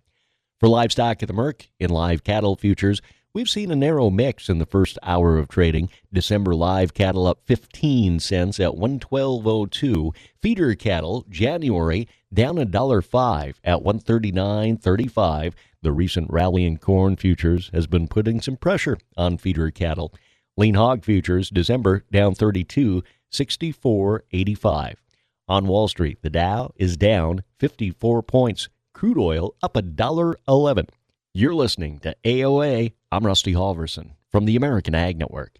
[0.59, 3.01] For livestock at the Merc in live cattle futures,
[3.33, 5.89] we've seen a narrow mix in the first hour of trading.
[6.13, 10.15] December live cattle up 15 cents at 112.02.
[10.41, 15.53] Feeder cattle January down a dollar five at 139.35.
[15.83, 20.13] The recent rally in corn futures has been putting some pressure on feeder cattle.
[20.57, 24.95] Lean hog futures December down 32, 64.85.
[25.49, 28.69] On Wall Street, the Dow is down 54 points.
[28.93, 30.87] Crude oil up a dollar 11.
[31.33, 32.95] You're listening to AOA.
[33.13, 35.60] I'm Rusty Halverson from the American Ag Network.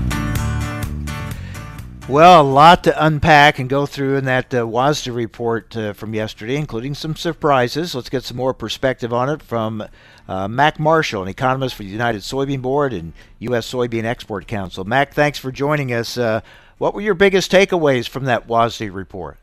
[2.11, 6.13] Well, a lot to unpack and go through in that uh, WASDE report uh, from
[6.13, 7.95] yesterday, including some surprises.
[7.95, 9.81] Let's get some more perspective on it from
[10.27, 13.71] uh, Mac Marshall, an economist for the United Soybean Board and U.S.
[13.71, 14.83] Soybean Export Council.
[14.83, 16.17] Mac, thanks for joining us.
[16.17, 16.41] Uh,
[16.79, 19.37] what were your biggest takeaways from that WASDE report?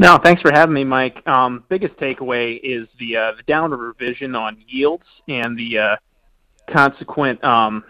[0.00, 1.24] No, thanks for having me, Mike.
[1.28, 5.96] Um, biggest takeaway is the uh, the downward revision on yields and the uh,
[6.72, 7.84] consequent um,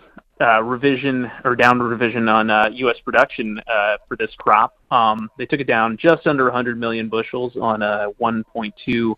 [0.63, 2.97] revision or downward revision on uh, U.S.
[3.05, 4.77] production uh, for this crop.
[4.91, 9.15] Um, they took it down just under 100 million bushels on a 1.2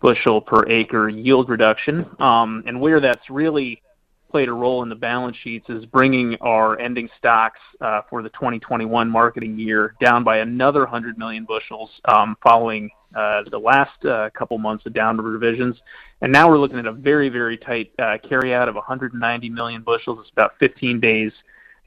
[0.00, 2.06] bushel per acre yield reduction.
[2.18, 3.82] Um, and where that's really
[4.30, 8.28] played a role in the balance sheets is bringing our ending stocks uh, for the
[8.30, 14.30] 2021 marketing year down by another 100 million bushels um, following uh, the last uh,
[14.30, 15.76] couple months of downward revisions.
[16.22, 20.18] And now we're looking at a very, very tight carryout of 190 million bushels.
[20.20, 21.32] It's about 15 days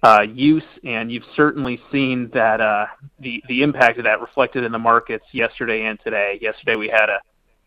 [0.03, 2.87] uh, use, and you've certainly seen that uh,
[3.19, 6.37] the the impact of that reflected in the markets yesterday and today.
[6.41, 7.21] Yesterday we had a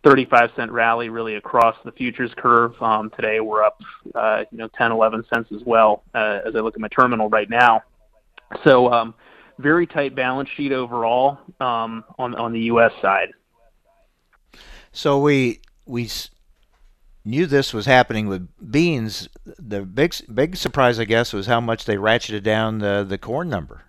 [0.06, 2.80] 35 cent rally really across the futures curve.
[2.80, 3.80] Um, today we're up,
[4.14, 7.28] uh, you know, 10, 11 cents as well uh, as I look at my terminal
[7.28, 7.82] right now.
[8.62, 9.14] So um,
[9.58, 12.92] very tight balance sheet overall um, on on the U.S.
[13.02, 13.30] side.
[14.92, 16.08] So we we
[17.24, 19.28] knew this was happening with beans.
[19.44, 23.48] The big big surprise, I guess, was how much they ratcheted down the the corn
[23.48, 23.86] number.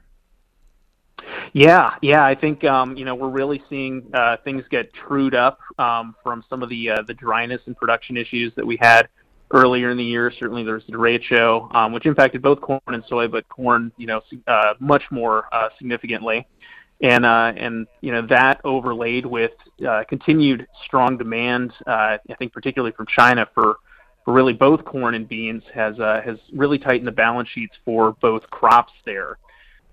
[1.53, 5.59] Yeah, yeah, I think um, you know we're really seeing uh, things get trued up
[5.79, 9.07] um, from some of the uh, the dryness and production issues that we had
[9.51, 10.31] earlier in the year.
[10.39, 14.21] Certainly, there's the derecho, um, which impacted both corn and soy, but corn, you know,
[14.47, 16.45] uh, much more uh, significantly
[17.01, 19.51] and uh, and you know that overlaid with
[19.87, 23.77] uh, continued strong demand, uh, I think particularly from China for
[24.25, 28.13] for really both corn and beans has uh, has really tightened the balance sheets for
[28.21, 29.37] both crops there.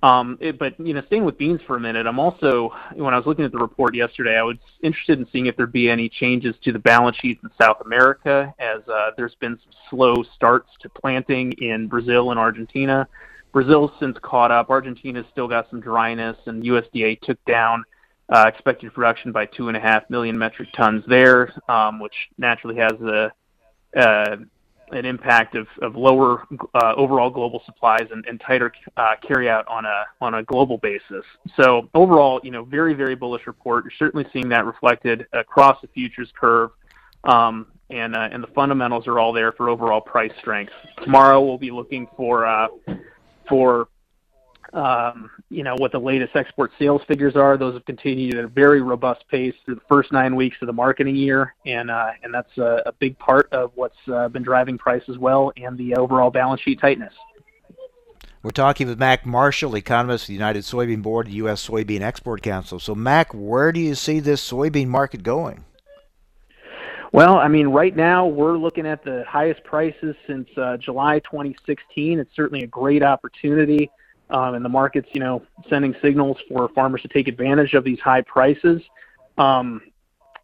[0.04, 3.16] Um, it, but you know, staying with beans for a minute, I'm also when I
[3.16, 6.10] was looking at the report yesterday, I was interested in seeing if there'd be any
[6.10, 10.68] changes to the balance sheets in South America, as uh, there's been some slow starts
[10.82, 13.08] to planting in Brazil and Argentina.
[13.50, 14.68] Brazil's since caught up.
[14.68, 17.82] Argentina's still got some dryness, and USDA took down
[18.28, 22.76] uh, expected production by two and a half million metric tons there, um, which naturally
[22.76, 23.32] has a,
[23.98, 24.36] uh,
[24.94, 30.34] an impact of, lower uh, overall global supplies and, tighter uh, carryout on a on
[30.34, 31.24] a global basis.
[31.56, 33.84] So overall, you know, very very bullish report.
[33.84, 36.70] You're certainly seeing that reflected across the futures curve.
[37.24, 40.72] Um, and uh, and the fundamentals are all there for overall price strength.
[41.02, 42.68] Tomorrow we'll be looking for
[43.48, 43.88] for
[44.74, 47.56] um, you know what the latest export sales figures are.
[47.56, 50.72] Those have continued at a very robust pace through the first nine weeks of the
[50.72, 54.76] marketing year, and uh, and that's a, a big part of what's uh, been driving
[54.76, 57.14] price as well, and the overall balance sheet tightness.
[58.42, 61.66] We're talking with Mac Marshall, economist of the United Soybean Board, U.S.
[61.66, 62.78] Soybean Export Council.
[62.78, 65.64] So, Mac, where do you see this soybean market going?
[67.10, 72.18] Well, I mean, right now we're looking at the highest prices since uh, July 2016.
[72.18, 73.88] It's certainly a great opportunity,
[74.30, 78.00] um, and the market's, you know, sending signals for farmers to take advantage of these
[78.00, 78.82] high prices.
[79.38, 79.82] Um,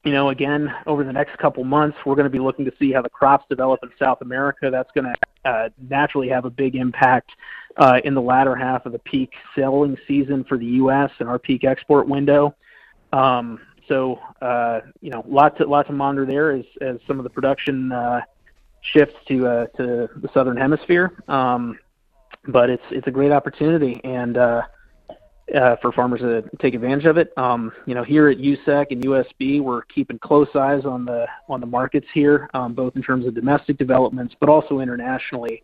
[0.04, 2.92] you know, again, over the next couple months, we're going to be looking to see
[2.92, 4.70] how the crops develop in South America.
[4.70, 7.30] That's going to uh, naturally have a big impact
[7.76, 11.10] uh, in the latter half of the peak selling season for the U.S.
[11.18, 12.54] and our peak export window.
[13.12, 17.24] Um, so uh, you know, lots to, lots to monitor there as as some of
[17.24, 18.20] the production uh,
[18.80, 21.12] shifts to uh, to the southern hemisphere.
[21.28, 21.78] Um,
[22.46, 24.62] but it's it's a great opportunity and uh,
[25.54, 27.32] uh, for farmers to take advantage of it.
[27.36, 31.60] Um, you know, here at USSEC and USB, we're keeping close eyes on the on
[31.60, 35.62] the markets here, um, both in terms of domestic developments, but also internationally,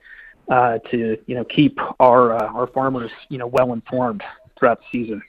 [0.51, 4.23] uh, to you know keep our uh, our farmers you know well informed
[4.59, 5.23] throughout the season.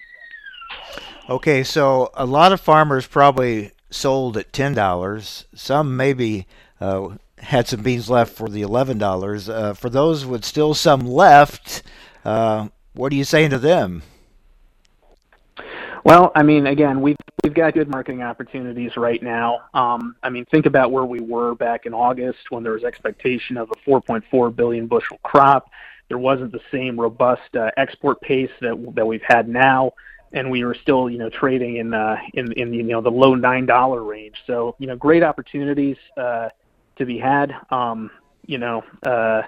[1.30, 5.46] Okay, so a lot of farmers probably sold at ten dollars.
[5.54, 6.48] Some maybe
[6.80, 9.50] uh, had some beans left for the eleven dollars.
[9.50, 11.84] Uh, for those with still some left,
[12.26, 14.04] uh, what are you saying to them?
[16.04, 19.62] Well, I mean, again, we've we've got good marketing opportunities right now.
[19.74, 23.58] Um, I mean, think about where we were back in August when there was expectation
[23.58, 25.70] of a 4.4 billion bushel crop.
[26.08, 29.94] There wasn't the same robust uh, export pace that that we've had now
[30.34, 33.36] and we were still you know trading in uh, in in you know the low
[33.36, 34.36] nine dollar range.
[34.46, 36.50] So you know great opportunities uh,
[36.98, 37.54] to be had.
[37.70, 38.12] Um,
[38.46, 38.84] you know.
[39.06, 39.44] Uh,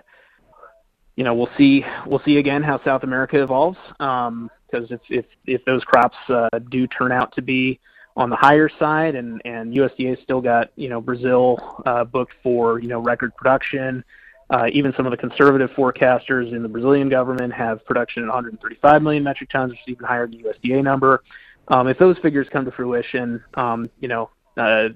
[1.19, 1.83] you know, we'll see.
[2.05, 3.77] We'll see again how South America evolves.
[3.89, 7.77] Because um, if if if those crops uh, do turn out to be
[8.15, 12.79] on the higher side, and and USDA still got you know Brazil uh, booked for
[12.79, 14.01] you know record production,
[14.49, 19.01] uh, even some of the conservative forecasters in the Brazilian government have production at 135
[19.01, 21.21] million metric tons, which is even higher than the USDA number.
[21.67, 24.87] Um, if those figures come to fruition, um, you know, uh,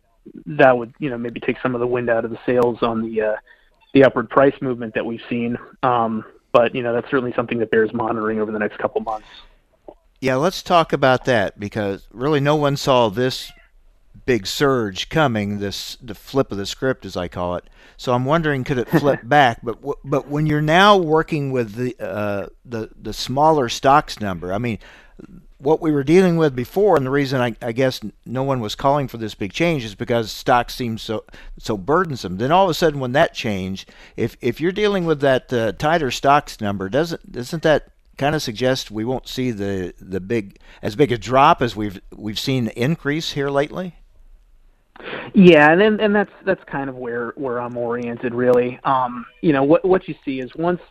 [0.46, 3.02] that would you know maybe take some of the wind out of the sails on
[3.02, 3.36] the uh,
[3.94, 5.58] the upward price movement that we've seen.
[5.82, 9.28] Um, but you know that's certainly something that bears monitoring over the next couple months.
[10.22, 13.52] Yeah, let's talk about that because really no one saw this
[14.26, 17.66] big surge coming, this the flip of the script as I call it.
[17.98, 19.60] So I'm wondering, could it flip back?
[19.64, 24.58] But but when you're now working with the uh, the the smaller stocks number, I
[24.58, 24.80] mean,
[25.64, 28.76] what we were dealing with before, and the reason I, I guess no one was
[28.76, 31.24] calling for this big change is because stocks seemed so
[31.58, 32.38] so burdensome.
[32.38, 35.72] Then all of a sudden, when that changed, if if you're dealing with that uh,
[35.74, 40.60] tighter stocks number, doesn't doesn't that kind of suggest we won't see the the big
[40.82, 43.96] as big a drop as we've we've seen increase here lately?
[45.34, 48.80] Yeah, and then, and that's that's kind of where where I'm oriented really.
[48.84, 50.82] Um, you know, what what you see is once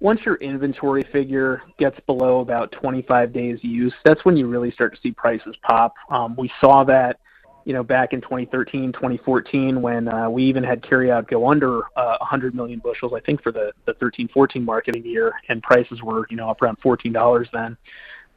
[0.00, 4.94] once your inventory figure gets below about 25 days use, that's when you really start
[4.94, 5.94] to see prices pop.
[6.10, 7.20] Um, we saw that,
[7.66, 12.16] you know, back in 2013, 2014, when uh, we even had carryout go under uh,
[12.20, 16.26] 100 million bushels, I think, for the the 13, 14 marketing year, and prices were,
[16.30, 17.76] you know, up around $14 then.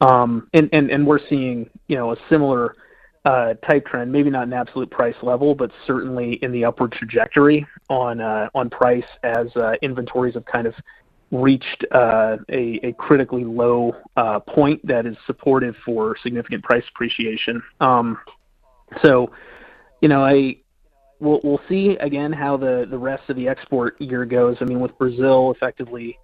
[0.00, 2.76] Um, and and and we're seeing, you know, a similar
[3.24, 7.66] uh, type trend, maybe not an absolute price level, but certainly in the upward trajectory
[7.88, 10.74] on uh, on price as uh, inventories have kind of
[11.30, 17.62] reached uh, a, critically low uh, point that is supportive for significant price appreciation.
[17.80, 18.18] Um,
[19.02, 19.30] so,
[20.00, 20.56] you know, I
[21.20, 24.56] we'll, we'll see again how the rest of the export year goes.
[24.60, 26.18] I mean, with Brazil effectively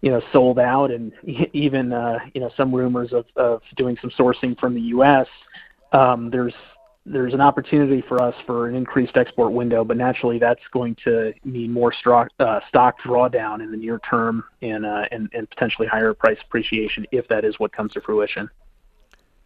[0.00, 1.12] you know sold out and
[1.52, 5.26] even uh, you know some rumors of, of doing some sourcing from the U.S
[5.92, 6.54] um, there's
[7.04, 11.32] there's an opportunity for us for an increased export window, but naturally that's going to
[11.44, 16.14] mean more stock, uh, stock drawdown in the near term and, uh, and, potentially higher
[16.14, 18.48] price appreciation if that is what comes to fruition.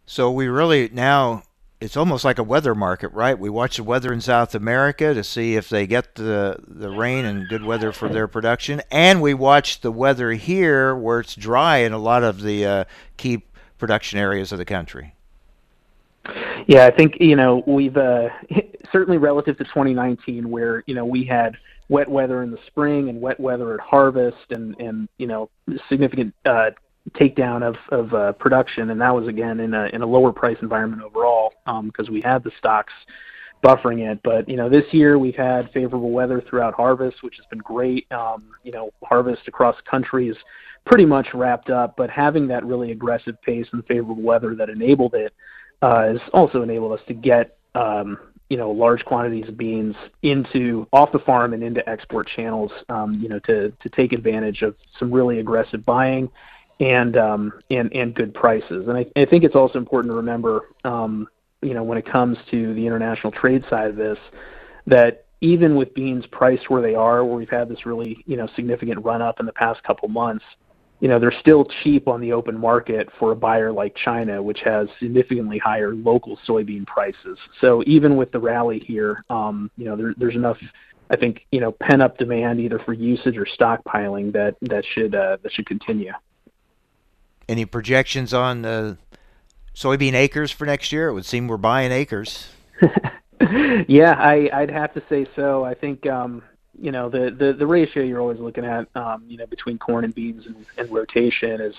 [0.05, 1.43] So we really now
[1.79, 3.37] it's almost like a weather market, right?
[3.37, 7.25] We watch the weather in South America to see if they get the the rain
[7.25, 11.77] and good weather for their production, and we watch the weather here where it's dry
[11.77, 12.83] in a lot of the uh,
[13.17, 13.43] key
[13.77, 15.13] production areas of the country.
[16.67, 18.29] Yeah, I think you know we've uh,
[18.91, 21.55] certainly relative to 2019, where you know we had
[21.89, 25.49] wet weather in the spring and wet weather at harvest, and and you know
[25.89, 26.71] significant uh,
[27.11, 30.57] takedown of of uh, production, and that was again in a in a lower price
[30.61, 31.53] environment overall
[31.83, 32.93] because um, we had the stocks
[33.63, 34.19] buffering it.
[34.23, 38.11] But you know, this year we've had favorable weather throughout harvest, which has been great.
[38.11, 40.37] Um, you know, harvest across the country is
[40.85, 45.13] pretty much wrapped up, but having that really aggressive pace and favorable weather that enabled
[45.13, 45.33] it
[45.81, 48.17] has also enabled us to get um,
[48.49, 52.71] you know large quantities of beans into off the farm and into export channels.
[52.89, 56.29] Um, you know, to to take advantage of some really aggressive buying
[56.79, 58.87] and um, and and good prices.
[58.87, 61.27] And I, I think it's also important to remember, um,
[61.61, 64.17] you know, when it comes to the international trade side of this,
[64.85, 68.47] that even with beans priced where they are, where we've had this really you know
[68.55, 70.45] significant run up in the past couple months,
[70.99, 74.59] you know they're still cheap on the open market for a buyer like China, which
[74.61, 77.37] has significantly higher local soybean prices.
[77.61, 80.57] So even with the rally here, um, you know there, there's enough,
[81.09, 85.13] I think, you know, pent up demand either for usage or stockpiling that that should
[85.13, 86.13] uh, that should continue.
[87.47, 88.95] Any projections on uh,
[89.75, 91.09] soybean acres for next year?
[91.09, 92.49] It would seem we're buying acres.
[93.87, 95.63] yeah, I, I'd have to say so.
[95.63, 96.43] I think um,
[96.79, 100.05] you know the, the the ratio you're always looking at um, you know between corn
[100.05, 101.75] and beans and, and rotation is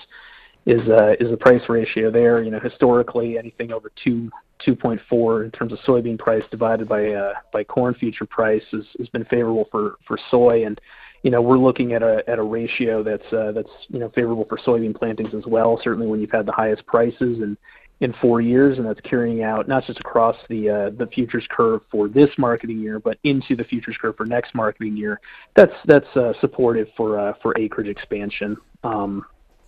[0.65, 2.41] is uh, is the price ratio there.
[2.43, 4.29] You know historically anything over two
[4.67, 9.07] 2.4 in terms of soybean price divided by uh, by corn future price has, has
[9.09, 10.81] been favorable for for soy and
[11.23, 14.45] you know we're looking at a at a ratio that's uh, that's you know favorable
[14.45, 15.79] for soybean plantings as well.
[15.83, 17.57] Certainly when you've had the highest prices and
[18.01, 21.81] in four years, and that's carrying out not just across the uh, the futures curve
[21.91, 25.19] for this marketing year, but into the futures curve for next marketing year.
[25.55, 28.57] That's that's uh, supportive for uh, for acreage expansion.
[28.83, 29.25] Um,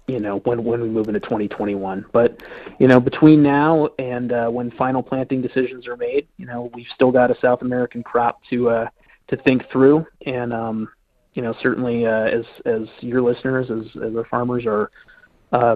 [0.08, 2.06] you know when when we move into 2021.
[2.12, 2.42] But
[2.80, 6.88] you know between now and uh, when final planting decisions are made, you know we've
[6.94, 8.88] still got a South American crop to uh,
[9.30, 10.90] to think through, and um,
[11.34, 14.92] you know certainly uh, as as your listeners, as as our farmers are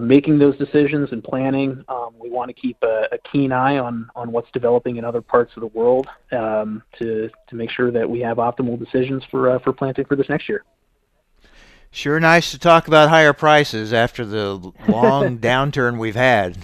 [0.01, 1.83] making those decisions and planning.
[1.87, 5.21] Um, we want to keep a, a, keen eye on, on what's developing in other
[5.21, 9.51] parts of the world um, to, to make sure that we have optimal decisions for,
[9.51, 10.63] uh, for planting for this next year.
[11.91, 14.55] Sure, nice to talk about higher prices after the
[14.87, 16.57] long downturn we've had.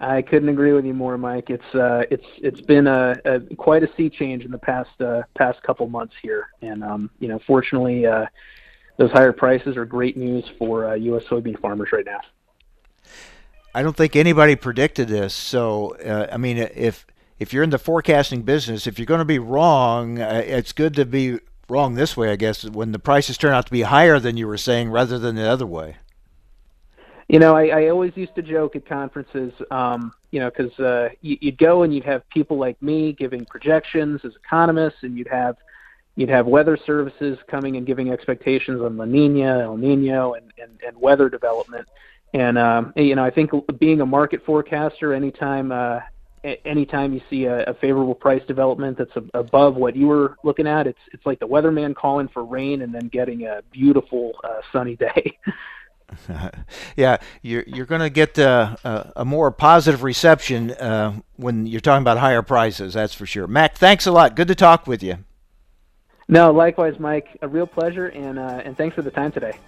[0.00, 1.48] I couldn't agree with you more, Mike.
[1.48, 5.22] It's uh, it's it's been a, a quite a sea change in the past uh,
[5.36, 8.26] past couple months here, and um, you know, fortunately, uh,
[8.96, 11.24] those higher prices are great news for uh, U.S.
[11.24, 12.20] soybean farmers right now.
[13.74, 15.34] I don't think anybody predicted this.
[15.34, 17.06] So, uh, I mean, if
[17.40, 20.94] if you're in the forecasting business, if you're going to be wrong, uh, it's good
[20.94, 24.20] to be wrong this way, I guess, when the prices turn out to be higher
[24.20, 25.96] than you were saying rather than the other way.
[27.28, 31.08] You know, I, I always used to joke at conferences, um, you know, because uh,
[31.22, 35.28] you, you'd go and you'd have people like me giving projections as economists, and you'd
[35.28, 35.56] have–
[36.16, 40.78] you'd have weather services coming and giving expectations on La Nina, El Nino, and, and,
[40.86, 41.88] and weather development.
[42.32, 46.00] And um, you know, I think being a market forecaster, anytime uh,
[46.64, 50.66] anytime you see a, a favorable price development that's a, above what you were looking
[50.66, 54.60] at, it's it's like the weatherman calling for rain and then getting a beautiful uh,
[54.72, 55.38] sunny day.
[56.96, 61.80] yeah, you're you're going to get uh, a, a, more positive reception uh, when you're
[61.80, 62.94] talking about higher prices.
[62.94, 63.46] That's for sure.
[63.46, 64.36] Mac, thanks a lot.
[64.36, 65.24] Good to talk with you.
[66.28, 67.36] No, likewise, Mike.
[67.42, 69.58] A real pleasure, and uh, and thanks for the time today.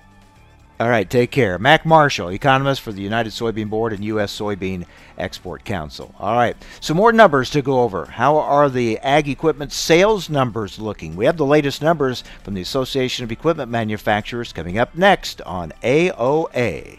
[0.78, 1.59] All right, take care.
[1.59, 4.38] Mac Marshall, economist for the United Soybean Board and U.S.
[4.38, 4.84] Soybean
[5.16, 6.14] Export Council.
[6.18, 8.04] All right, some more numbers to go over.
[8.04, 11.16] How are the ag equipment sales numbers looking?
[11.16, 15.72] We have the latest numbers from the Association of Equipment Manufacturers coming up next on
[15.82, 16.98] AOA.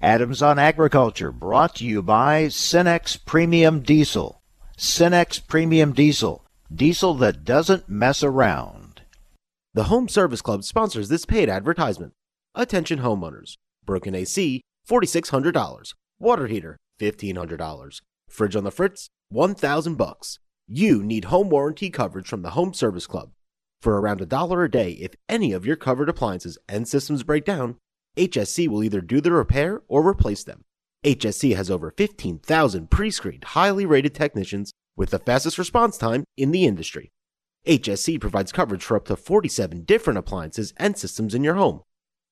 [0.00, 4.40] Adams on Agriculture, brought to you by Cenex Premium Diesel.
[4.76, 9.02] Cenex Premium Diesel, diesel that doesn't mess around.
[9.74, 12.12] The Home Service Club sponsors this paid advertisement.
[12.54, 13.54] Attention homeowners.
[13.84, 15.94] Broken AC, $4,600.
[16.20, 18.00] Water heater, $1,500.
[18.28, 20.38] Fridge on the fritz, 1000 bucks.
[20.68, 23.32] You need home warranty coverage from the Home Service Club.
[23.82, 27.44] For around a dollar a day, if any of your covered appliances and systems break
[27.44, 27.78] down,
[28.16, 30.64] HSC will either do the repair or replace them.
[31.04, 36.50] HSC has over 15,000 pre screened, highly rated technicians with the fastest response time in
[36.50, 37.12] the industry.
[37.66, 41.82] HSC provides coverage for up to 47 different appliances and systems in your home.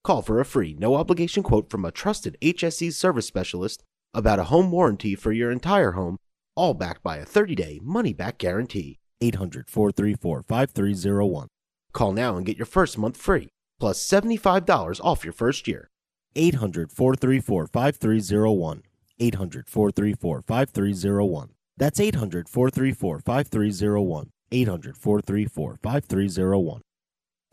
[0.03, 3.83] Call for a free, no obligation quote from a trusted HSC service specialist
[4.15, 6.17] about a home warranty for your entire home,
[6.57, 8.99] all backed by a 30 day money back guarantee.
[9.21, 11.49] 800 434 5301.
[11.93, 13.49] Call now and get your first month free
[13.79, 15.91] plus $75 off your first year.
[16.35, 18.83] 800 434 5301.
[19.19, 21.51] 800 434 5301.
[21.77, 24.31] That's 800 434 5301.
[24.53, 26.83] 800 434 5301.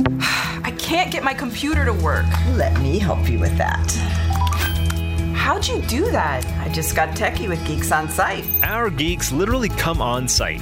[0.66, 2.26] I can't get my computer to work.
[2.56, 3.92] Let me help you with that.
[5.36, 6.46] How'd you do that?
[6.66, 8.46] I just got techie with Geeks on Site.
[8.64, 10.62] Our geeks literally come on site.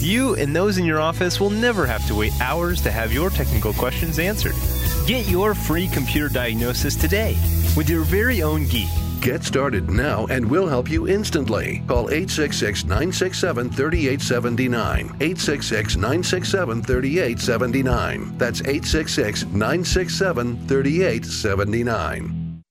[0.00, 3.30] You and those in your office will never have to wait hours to have your
[3.30, 4.54] technical questions answered.
[5.08, 7.36] Get your free computer diagnosis today
[7.76, 8.88] with your very own geek.
[9.20, 11.82] Get started now and we'll help you instantly.
[11.88, 15.06] Call 866 967 3879.
[15.20, 18.38] 866 967 3879.
[18.38, 22.62] That's 866 967 3879.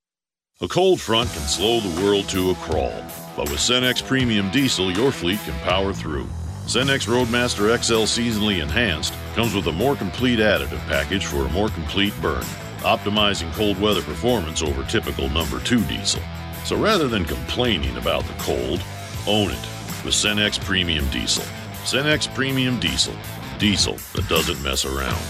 [0.62, 3.04] A cold front can slow the world to a crawl,
[3.36, 6.28] but with Cenex Premium Diesel, your fleet can power through.
[6.68, 11.70] Cenex Roadmaster XL Seasonally Enhanced comes with a more complete additive package for a more
[11.70, 12.43] complete burn,
[12.80, 16.22] optimizing cold weather performance over typical number 2 diesel.
[16.65, 18.84] So rather than complaining about the cold,
[19.26, 19.65] own it
[20.03, 21.45] with Cenex Premium Diesel.
[21.86, 23.15] Cenex Premium Diesel.
[23.59, 25.24] Diesel that doesn't mess around.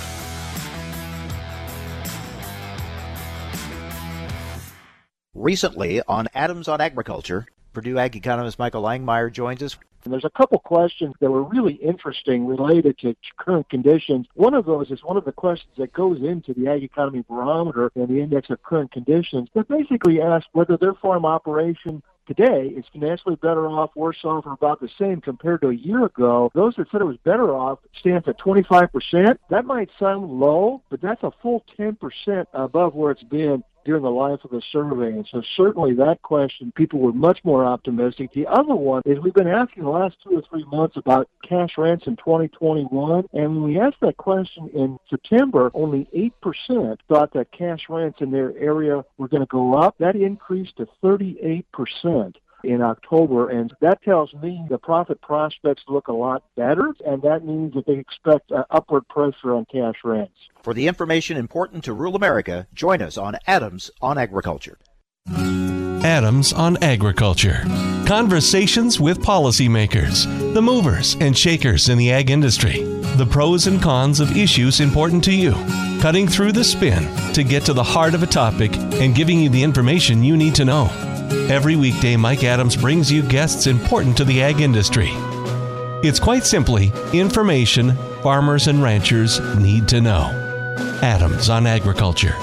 [5.35, 9.77] Recently on Adams on Agriculture, Purdue Ag economist Michael Langemeier joins us.
[10.03, 14.27] And there's a couple questions that were really interesting related to current conditions.
[14.35, 17.91] One of those is one of the questions that goes into the Ag Economy Barometer
[17.95, 22.85] and the Index of Current Conditions that basically asks whether their farm operation today is
[22.91, 26.51] financially better off, worse off, or about the same compared to a year ago.
[26.53, 29.37] Those that said it was better off stands at 25%.
[29.49, 34.11] That might sound low, but that's a full 10% above where it's been during the
[34.11, 35.13] life of the survey.
[35.13, 38.33] And so certainly that question, people were much more optimistic.
[38.33, 41.71] The other one is we've been asking the last two or three months about cash
[41.77, 43.23] rents in 2021.
[43.31, 46.05] And when we asked that question in September, only
[46.43, 49.95] 8% thought that cash rents in their area were going to go up.
[49.99, 51.63] That increased to 38%
[52.63, 57.45] in October, and that tells me the profit prospects look a lot better, and that
[57.45, 60.33] means that they expect uh, upward pressure on cash rents.
[60.63, 64.77] For the information important to rural America, join us on Adams on Agriculture.
[65.29, 67.63] Adams on Agriculture.
[68.05, 72.81] Conversations with policymakers, the movers and shakers in the ag industry,
[73.17, 75.53] the pros and cons of issues important to you,
[76.01, 77.03] cutting through the spin
[77.33, 80.53] to get to the heart of a topic and giving you the information you need
[80.55, 80.89] to know.
[81.49, 85.09] Every weekday, Mike Adams brings you guests important to the ag industry.
[86.03, 90.29] It's quite simply information farmers and ranchers need to know.
[91.01, 92.35] Adams on Agriculture.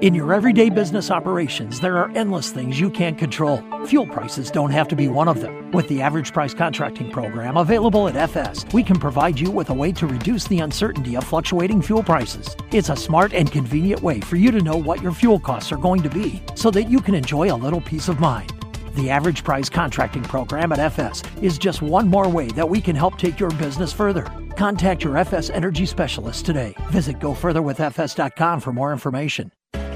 [0.00, 3.62] In your everyday business operations, there are endless things you can't control.
[3.84, 5.70] Fuel prices don't have to be one of them.
[5.72, 9.74] With the Average Price Contracting Program available at FS, we can provide you with a
[9.74, 12.56] way to reduce the uncertainty of fluctuating fuel prices.
[12.72, 15.76] It's a smart and convenient way for you to know what your fuel costs are
[15.76, 18.54] going to be so that you can enjoy a little peace of mind.
[18.94, 22.96] The Average Price Contracting Program at FS is just one more way that we can
[22.96, 24.26] help take your business further.
[24.56, 26.74] Contact your FS Energy Specialist today.
[26.90, 29.52] Visit gofurtherwithfs.com for more information.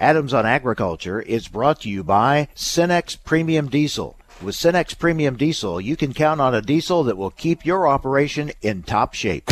[0.00, 4.16] Adams on Agriculture is brought to you by Cenex Premium Diesel.
[4.40, 8.50] With Cenex Premium Diesel, you can count on a diesel that will keep your operation
[8.62, 9.50] in top shape.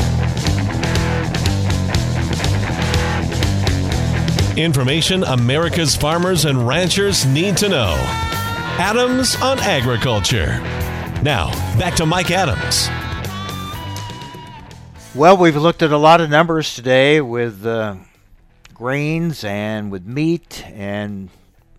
[4.56, 7.94] Information America's farmers and ranchers need to know.
[8.78, 10.58] Adams on Agriculture.
[11.22, 12.88] Now, back to Mike Adams.
[15.14, 17.96] Well, we've looked at a lot of numbers today with uh,
[18.78, 21.28] grains and with meat, and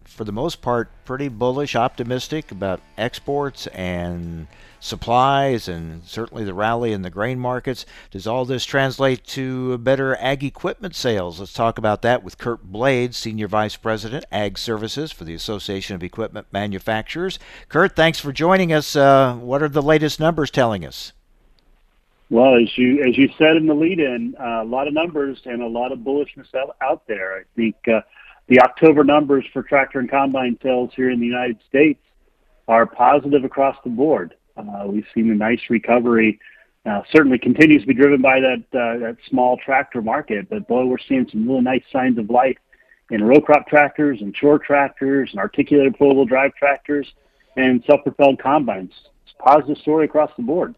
[0.04, 4.48] for the most part, pretty bullish, optimistic about exports and
[4.82, 7.86] supplies and certainly the rally in the grain markets.
[8.12, 11.40] Does all this translate to better ag equipment sales?
[11.40, 15.96] Let's talk about that with Curt Blades, Senior Vice President, Ag Services for the Association
[15.96, 17.40] of Equipment Manufacturers.
[17.70, 18.96] Curt, thanks for joining us.
[18.96, 21.14] Uh, what are the latest numbers telling us?
[22.32, 25.64] Well, as you as you said in the lead-in, uh, a lot of numbers and
[25.64, 27.40] a lot of bullishness out, out there.
[27.40, 28.02] I think uh,
[28.48, 32.00] the October numbers for tractor and combine sales here in the United States
[32.68, 34.36] are positive across the board.
[34.56, 36.40] Uh, we've seen a nice recovery.
[36.86, 40.86] Uh, certainly continues to be driven by that uh, that small tractor market, but boy,
[40.86, 42.58] we're seeing some really nice signs of life
[43.10, 47.12] in row crop tractors and short tractors and articulated four-wheel drive tractors
[47.58, 48.92] and self-propelled combines.
[49.24, 50.76] It's a positive story across the board.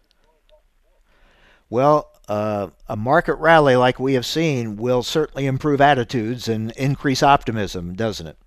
[1.72, 7.24] Well, uh, a market rally like we have seen will certainly improve attitudes and increase
[7.24, 8.38] optimism, doesn't it?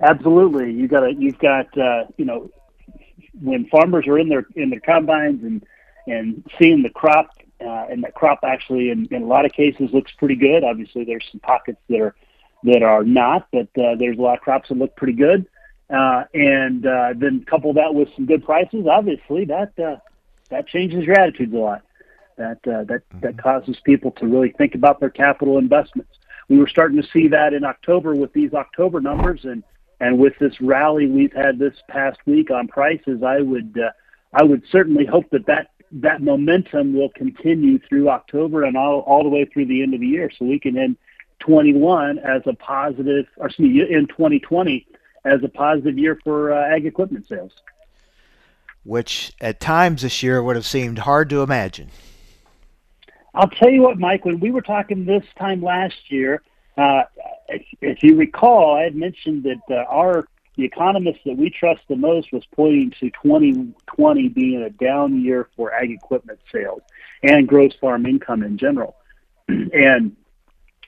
[0.00, 0.72] Absolutely.
[0.72, 2.50] You got you've got uh, you know
[3.42, 5.66] when farmers are in their in their combines and
[6.06, 7.30] and seeing the crop
[7.60, 10.62] uh, and the crop actually in, in a lot of cases looks pretty good.
[10.62, 12.14] Obviously, there's some pockets that are
[12.62, 15.48] that are not, but uh, there's a lot of crops that look pretty good.
[15.90, 19.96] Uh, and uh, then couple that with some good prices, obviously that uh,
[20.48, 21.82] that changes your attitudes a lot
[22.38, 23.40] that uh, that that mm-hmm.
[23.40, 26.18] causes people to really think about their capital investments.
[26.48, 29.62] We were starting to see that in October with these October numbers, and
[30.00, 33.90] and with this rally we've had this past week on prices, I would uh,
[34.32, 39.22] I would certainly hope that that that momentum will continue through October and all all
[39.22, 40.96] the way through the end of the year, so we can end
[41.40, 44.86] 21 as a positive, or excuse me, in 2020
[45.24, 47.52] as a positive year for uh, ag equipment sales.
[48.84, 51.90] Which at times this year would have seemed hard to imagine.
[53.38, 56.42] I'll tell you what, Mike, when we were talking this time last year,
[56.76, 57.04] uh,
[57.48, 60.26] if, you recall, I had mentioned that uh, our
[60.56, 65.48] the economist that we trust the most was pointing to 2020 being a down year
[65.54, 66.82] for ag equipment sales
[67.22, 68.96] and gross farm income in general.
[69.48, 70.16] and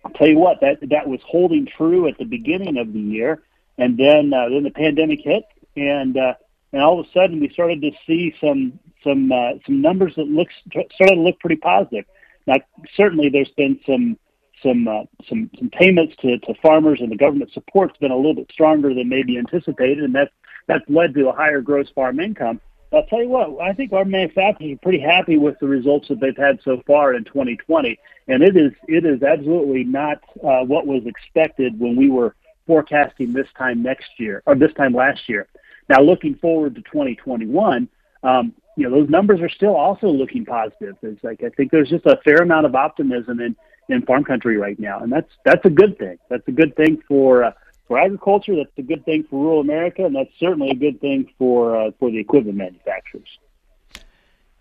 [0.04, 3.44] I'll tell you what, that that was holding true at the beginning of the year,
[3.78, 5.44] and then uh, then the pandemic hit,
[5.76, 6.34] and uh,
[6.72, 10.26] and all of a sudden we started to see some some uh, some numbers that
[10.26, 12.06] looks started to look pretty positive.
[12.46, 12.56] Now,
[12.96, 14.18] certainly, there's been some
[14.62, 18.34] some uh, some some payments to, to farmers, and the government support's been a little
[18.34, 20.32] bit stronger than maybe anticipated, and that's
[20.66, 22.60] that's led to a higher gross farm income.
[22.90, 26.08] But I'll tell you what, I think our manufacturers are pretty happy with the results
[26.08, 30.64] that they've had so far in 2020, and it is it is absolutely not uh,
[30.64, 32.34] what was expected when we were
[32.66, 35.46] forecasting this time next year or this time last year.
[35.88, 37.88] Now, looking forward to 2021,
[38.22, 40.96] um, you know, those numbers are still also looking positive.
[41.02, 43.56] It's like I think there's just a fair amount of optimism in
[43.88, 46.18] in farm country right now, and that's that's a good thing.
[46.28, 47.52] That's a good thing for uh,
[47.88, 48.54] for agriculture.
[48.56, 51.90] That's a good thing for rural America, and that's certainly a good thing for uh,
[51.98, 53.28] for the equipment manufacturers.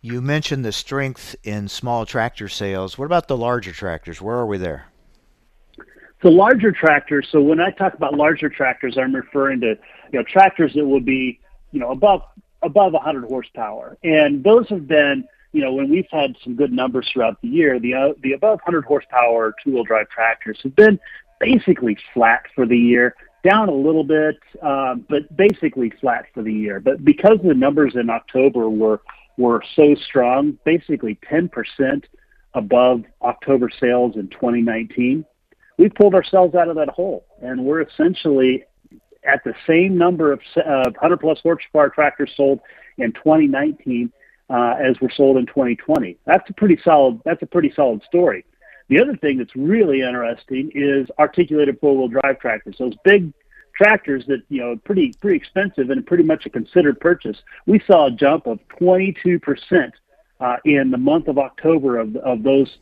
[0.01, 2.97] You mentioned the strength in small tractor sales.
[2.97, 4.22] What about the larger tractors?
[4.22, 4.86] Where are we there?
[6.24, 7.28] The larger tractors.
[7.32, 9.78] So when I talk about larger tractors, I'm referring to
[10.12, 11.39] you know tractors that will be
[11.72, 12.24] you know above
[12.62, 13.97] above 100 horsepower.
[14.03, 17.80] And those have been, you know, when we've had some good numbers throughout the year,
[17.80, 20.99] the uh, the above 100 horsepower two-wheel drive tractors have been
[21.39, 26.53] basically flat for the year, down a little bit, uh, but basically flat for the
[26.53, 26.80] year.
[26.80, 29.01] But because the numbers in October were
[29.38, 32.03] were so strong, basically 10%
[32.53, 35.24] above October sales in 2019,
[35.78, 38.66] we pulled ourselves out of that hole, and we're essentially
[39.24, 42.59] at the same number of uh, 100 plus horsepower tractors sold
[42.97, 44.11] in 2019
[44.49, 46.17] uh, as were sold in 2020.
[46.26, 47.22] That's a pretty solid.
[47.26, 48.45] That's a pretty solid story.
[48.89, 52.76] The other thing that's really interesting is articulated four-wheel drive tractors.
[52.80, 53.32] Those big
[53.76, 57.38] tractors that you know pretty pretty expensive and pretty much a considered purchase.
[57.65, 59.93] We saw a jump of 22 percent
[60.39, 62.78] uh, in the month of October of of those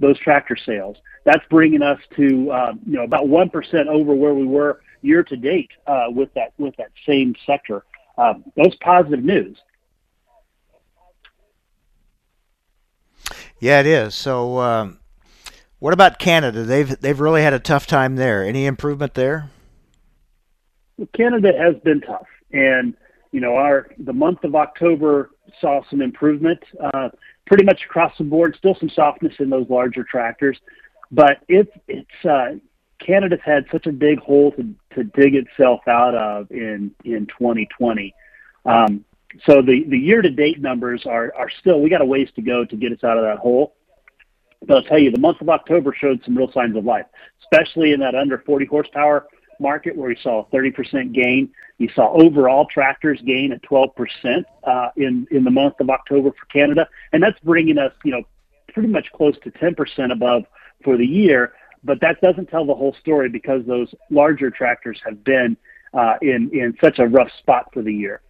[0.00, 0.96] those tractor sales.
[1.24, 5.22] That's bringing us to uh, you know about one percent over where we were year
[5.24, 7.84] to date uh, with that with that same sector.
[8.18, 9.58] Um, that's positive news.
[13.58, 14.14] Yeah, it is.
[14.14, 14.98] So, um,
[15.78, 16.64] what about Canada?
[16.64, 18.44] They've they've really had a tough time there.
[18.44, 19.50] Any improvement there?
[21.14, 22.94] Canada has been tough, and
[23.30, 25.30] you know our the month of October
[25.60, 27.10] saw some improvement, uh,
[27.46, 28.56] pretty much across the board.
[28.58, 30.58] Still some softness in those larger tractors,
[31.10, 32.56] but it's it's uh,
[33.04, 38.14] Canada's had such a big hole to, to dig itself out of in in 2020.
[38.64, 39.04] Um,
[39.46, 42.42] so the the year to date numbers are are still we got a ways to
[42.42, 43.74] go to get us out of that hole.
[44.64, 47.06] But I'll tell you, the month of October showed some real signs of life,
[47.42, 49.26] especially in that under 40 horsepower
[49.58, 51.50] market where we saw a 30% gain.
[51.78, 56.46] You saw overall tractors gain at 12% uh, in in the month of October for
[56.46, 58.22] Canada, and that's bringing us, you know,
[58.72, 60.44] pretty much close to 10% above
[60.84, 61.54] for the year.
[61.84, 65.56] But that doesn't tell the whole story because those larger tractors have been
[65.94, 68.20] uh, in in such a rough spot for the year.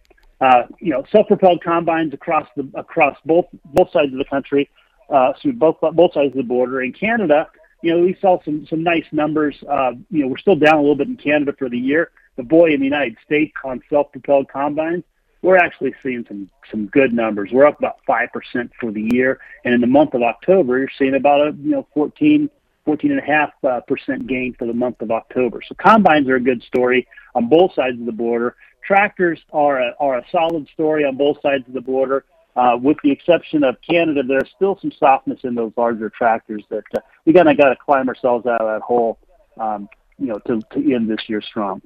[0.41, 4.69] Uh, you know, self-propelled combines across the across both both sides of the country,
[5.09, 6.81] uh, both both sides of the border.
[6.81, 7.47] In Canada,
[7.81, 9.55] you know, we saw some some nice numbers.
[9.69, 12.47] Uh, you know, we're still down a little bit in Canada for the year, but
[12.47, 15.03] boy, in the United States on self-propelled combines,
[15.41, 17.51] we're actually seeing some some good numbers.
[17.51, 20.89] We're up about five percent for the year, and in the month of October, you're
[20.97, 22.49] seeing about a you know 14
[22.85, 25.61] 14 and a half uh, percent gain for the month of October.
[25.67, 28.55] So combines are a good story on both sides of the border.
[28.85, 32.25] Tractors are a, are a solid story on both sides of the border.
[32.55, 36.83] Uh, with the exception of Canada, there's still some softness in those larger tractors that
[36.95, 39.17] uh, we kind of got to climb ourselves out of that hole,
[39.59, 41.81] um, you know, to, to end this year strong.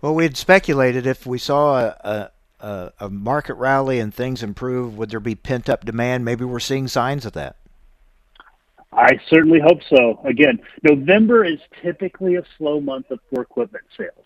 [0.00, 2.30] Well, we had speculated if we saw a,
[2.60, 6.24] a, a market rally and things improve, would there be pent up demand?
[6.24, 7.56] Maybe we're seeing signs of that.
[8.96, 10.20] I certainly hope so.
[10.24, 14.24] Again, November is typically a slow month of for equipment sales.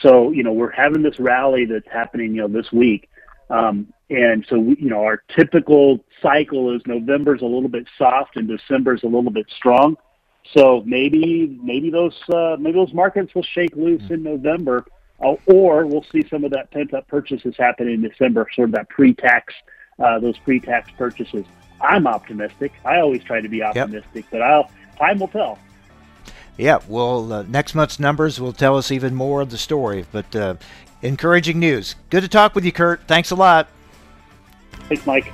[0.00, 3.10] So, you know, we're having this rally that's happening, you know, this week.
[3.50, 8.36] Um, and so, we, you know, our typical cycle is November's a little bit soft
[8.36, 9.96] and December's a little bit strong.
[10.56, 14.86] So maybe, maybe those, uh, maybe those markets will shake loose in November,
[15.22, 18.74] uh, or we'll see some of that pent up purchases happen in December, sort of
[18.76, 19.52] that pre-tax,
[19.98, 21.44] uh, those pre-tax purchases.
[21.80, 22.72] I'm optimistic.
[22.84, 24.30] I always try to be optimistic, yep.
[24.30, 25.58] but I'll time will tell.
[26.56, 30.04] Yeah, well, uh, next month's numbers will tell us even more of the story.
[30.12, 30.54] But uh,
[31.02, 31.94] encouraging news.
[32.10, 33.02] Good to talk with you, Curt.
[33.06, 33.68] Thanks a lot.
[34.88, 35.32] Thanks, Mike.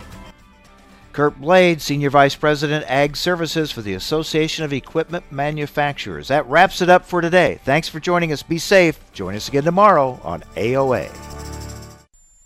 [1.13, 6.29] Curt Blade, Senior Vice President, Ag Services for the Association of Equipment Manufacturers.
[6.29, 7.59] That wraps it up for today.
[7.65, 8.43] Thanks for joining us.
[8.43, 9.01] Be safe.
[9.15, 11.56] Join us again tomorrow on AOA.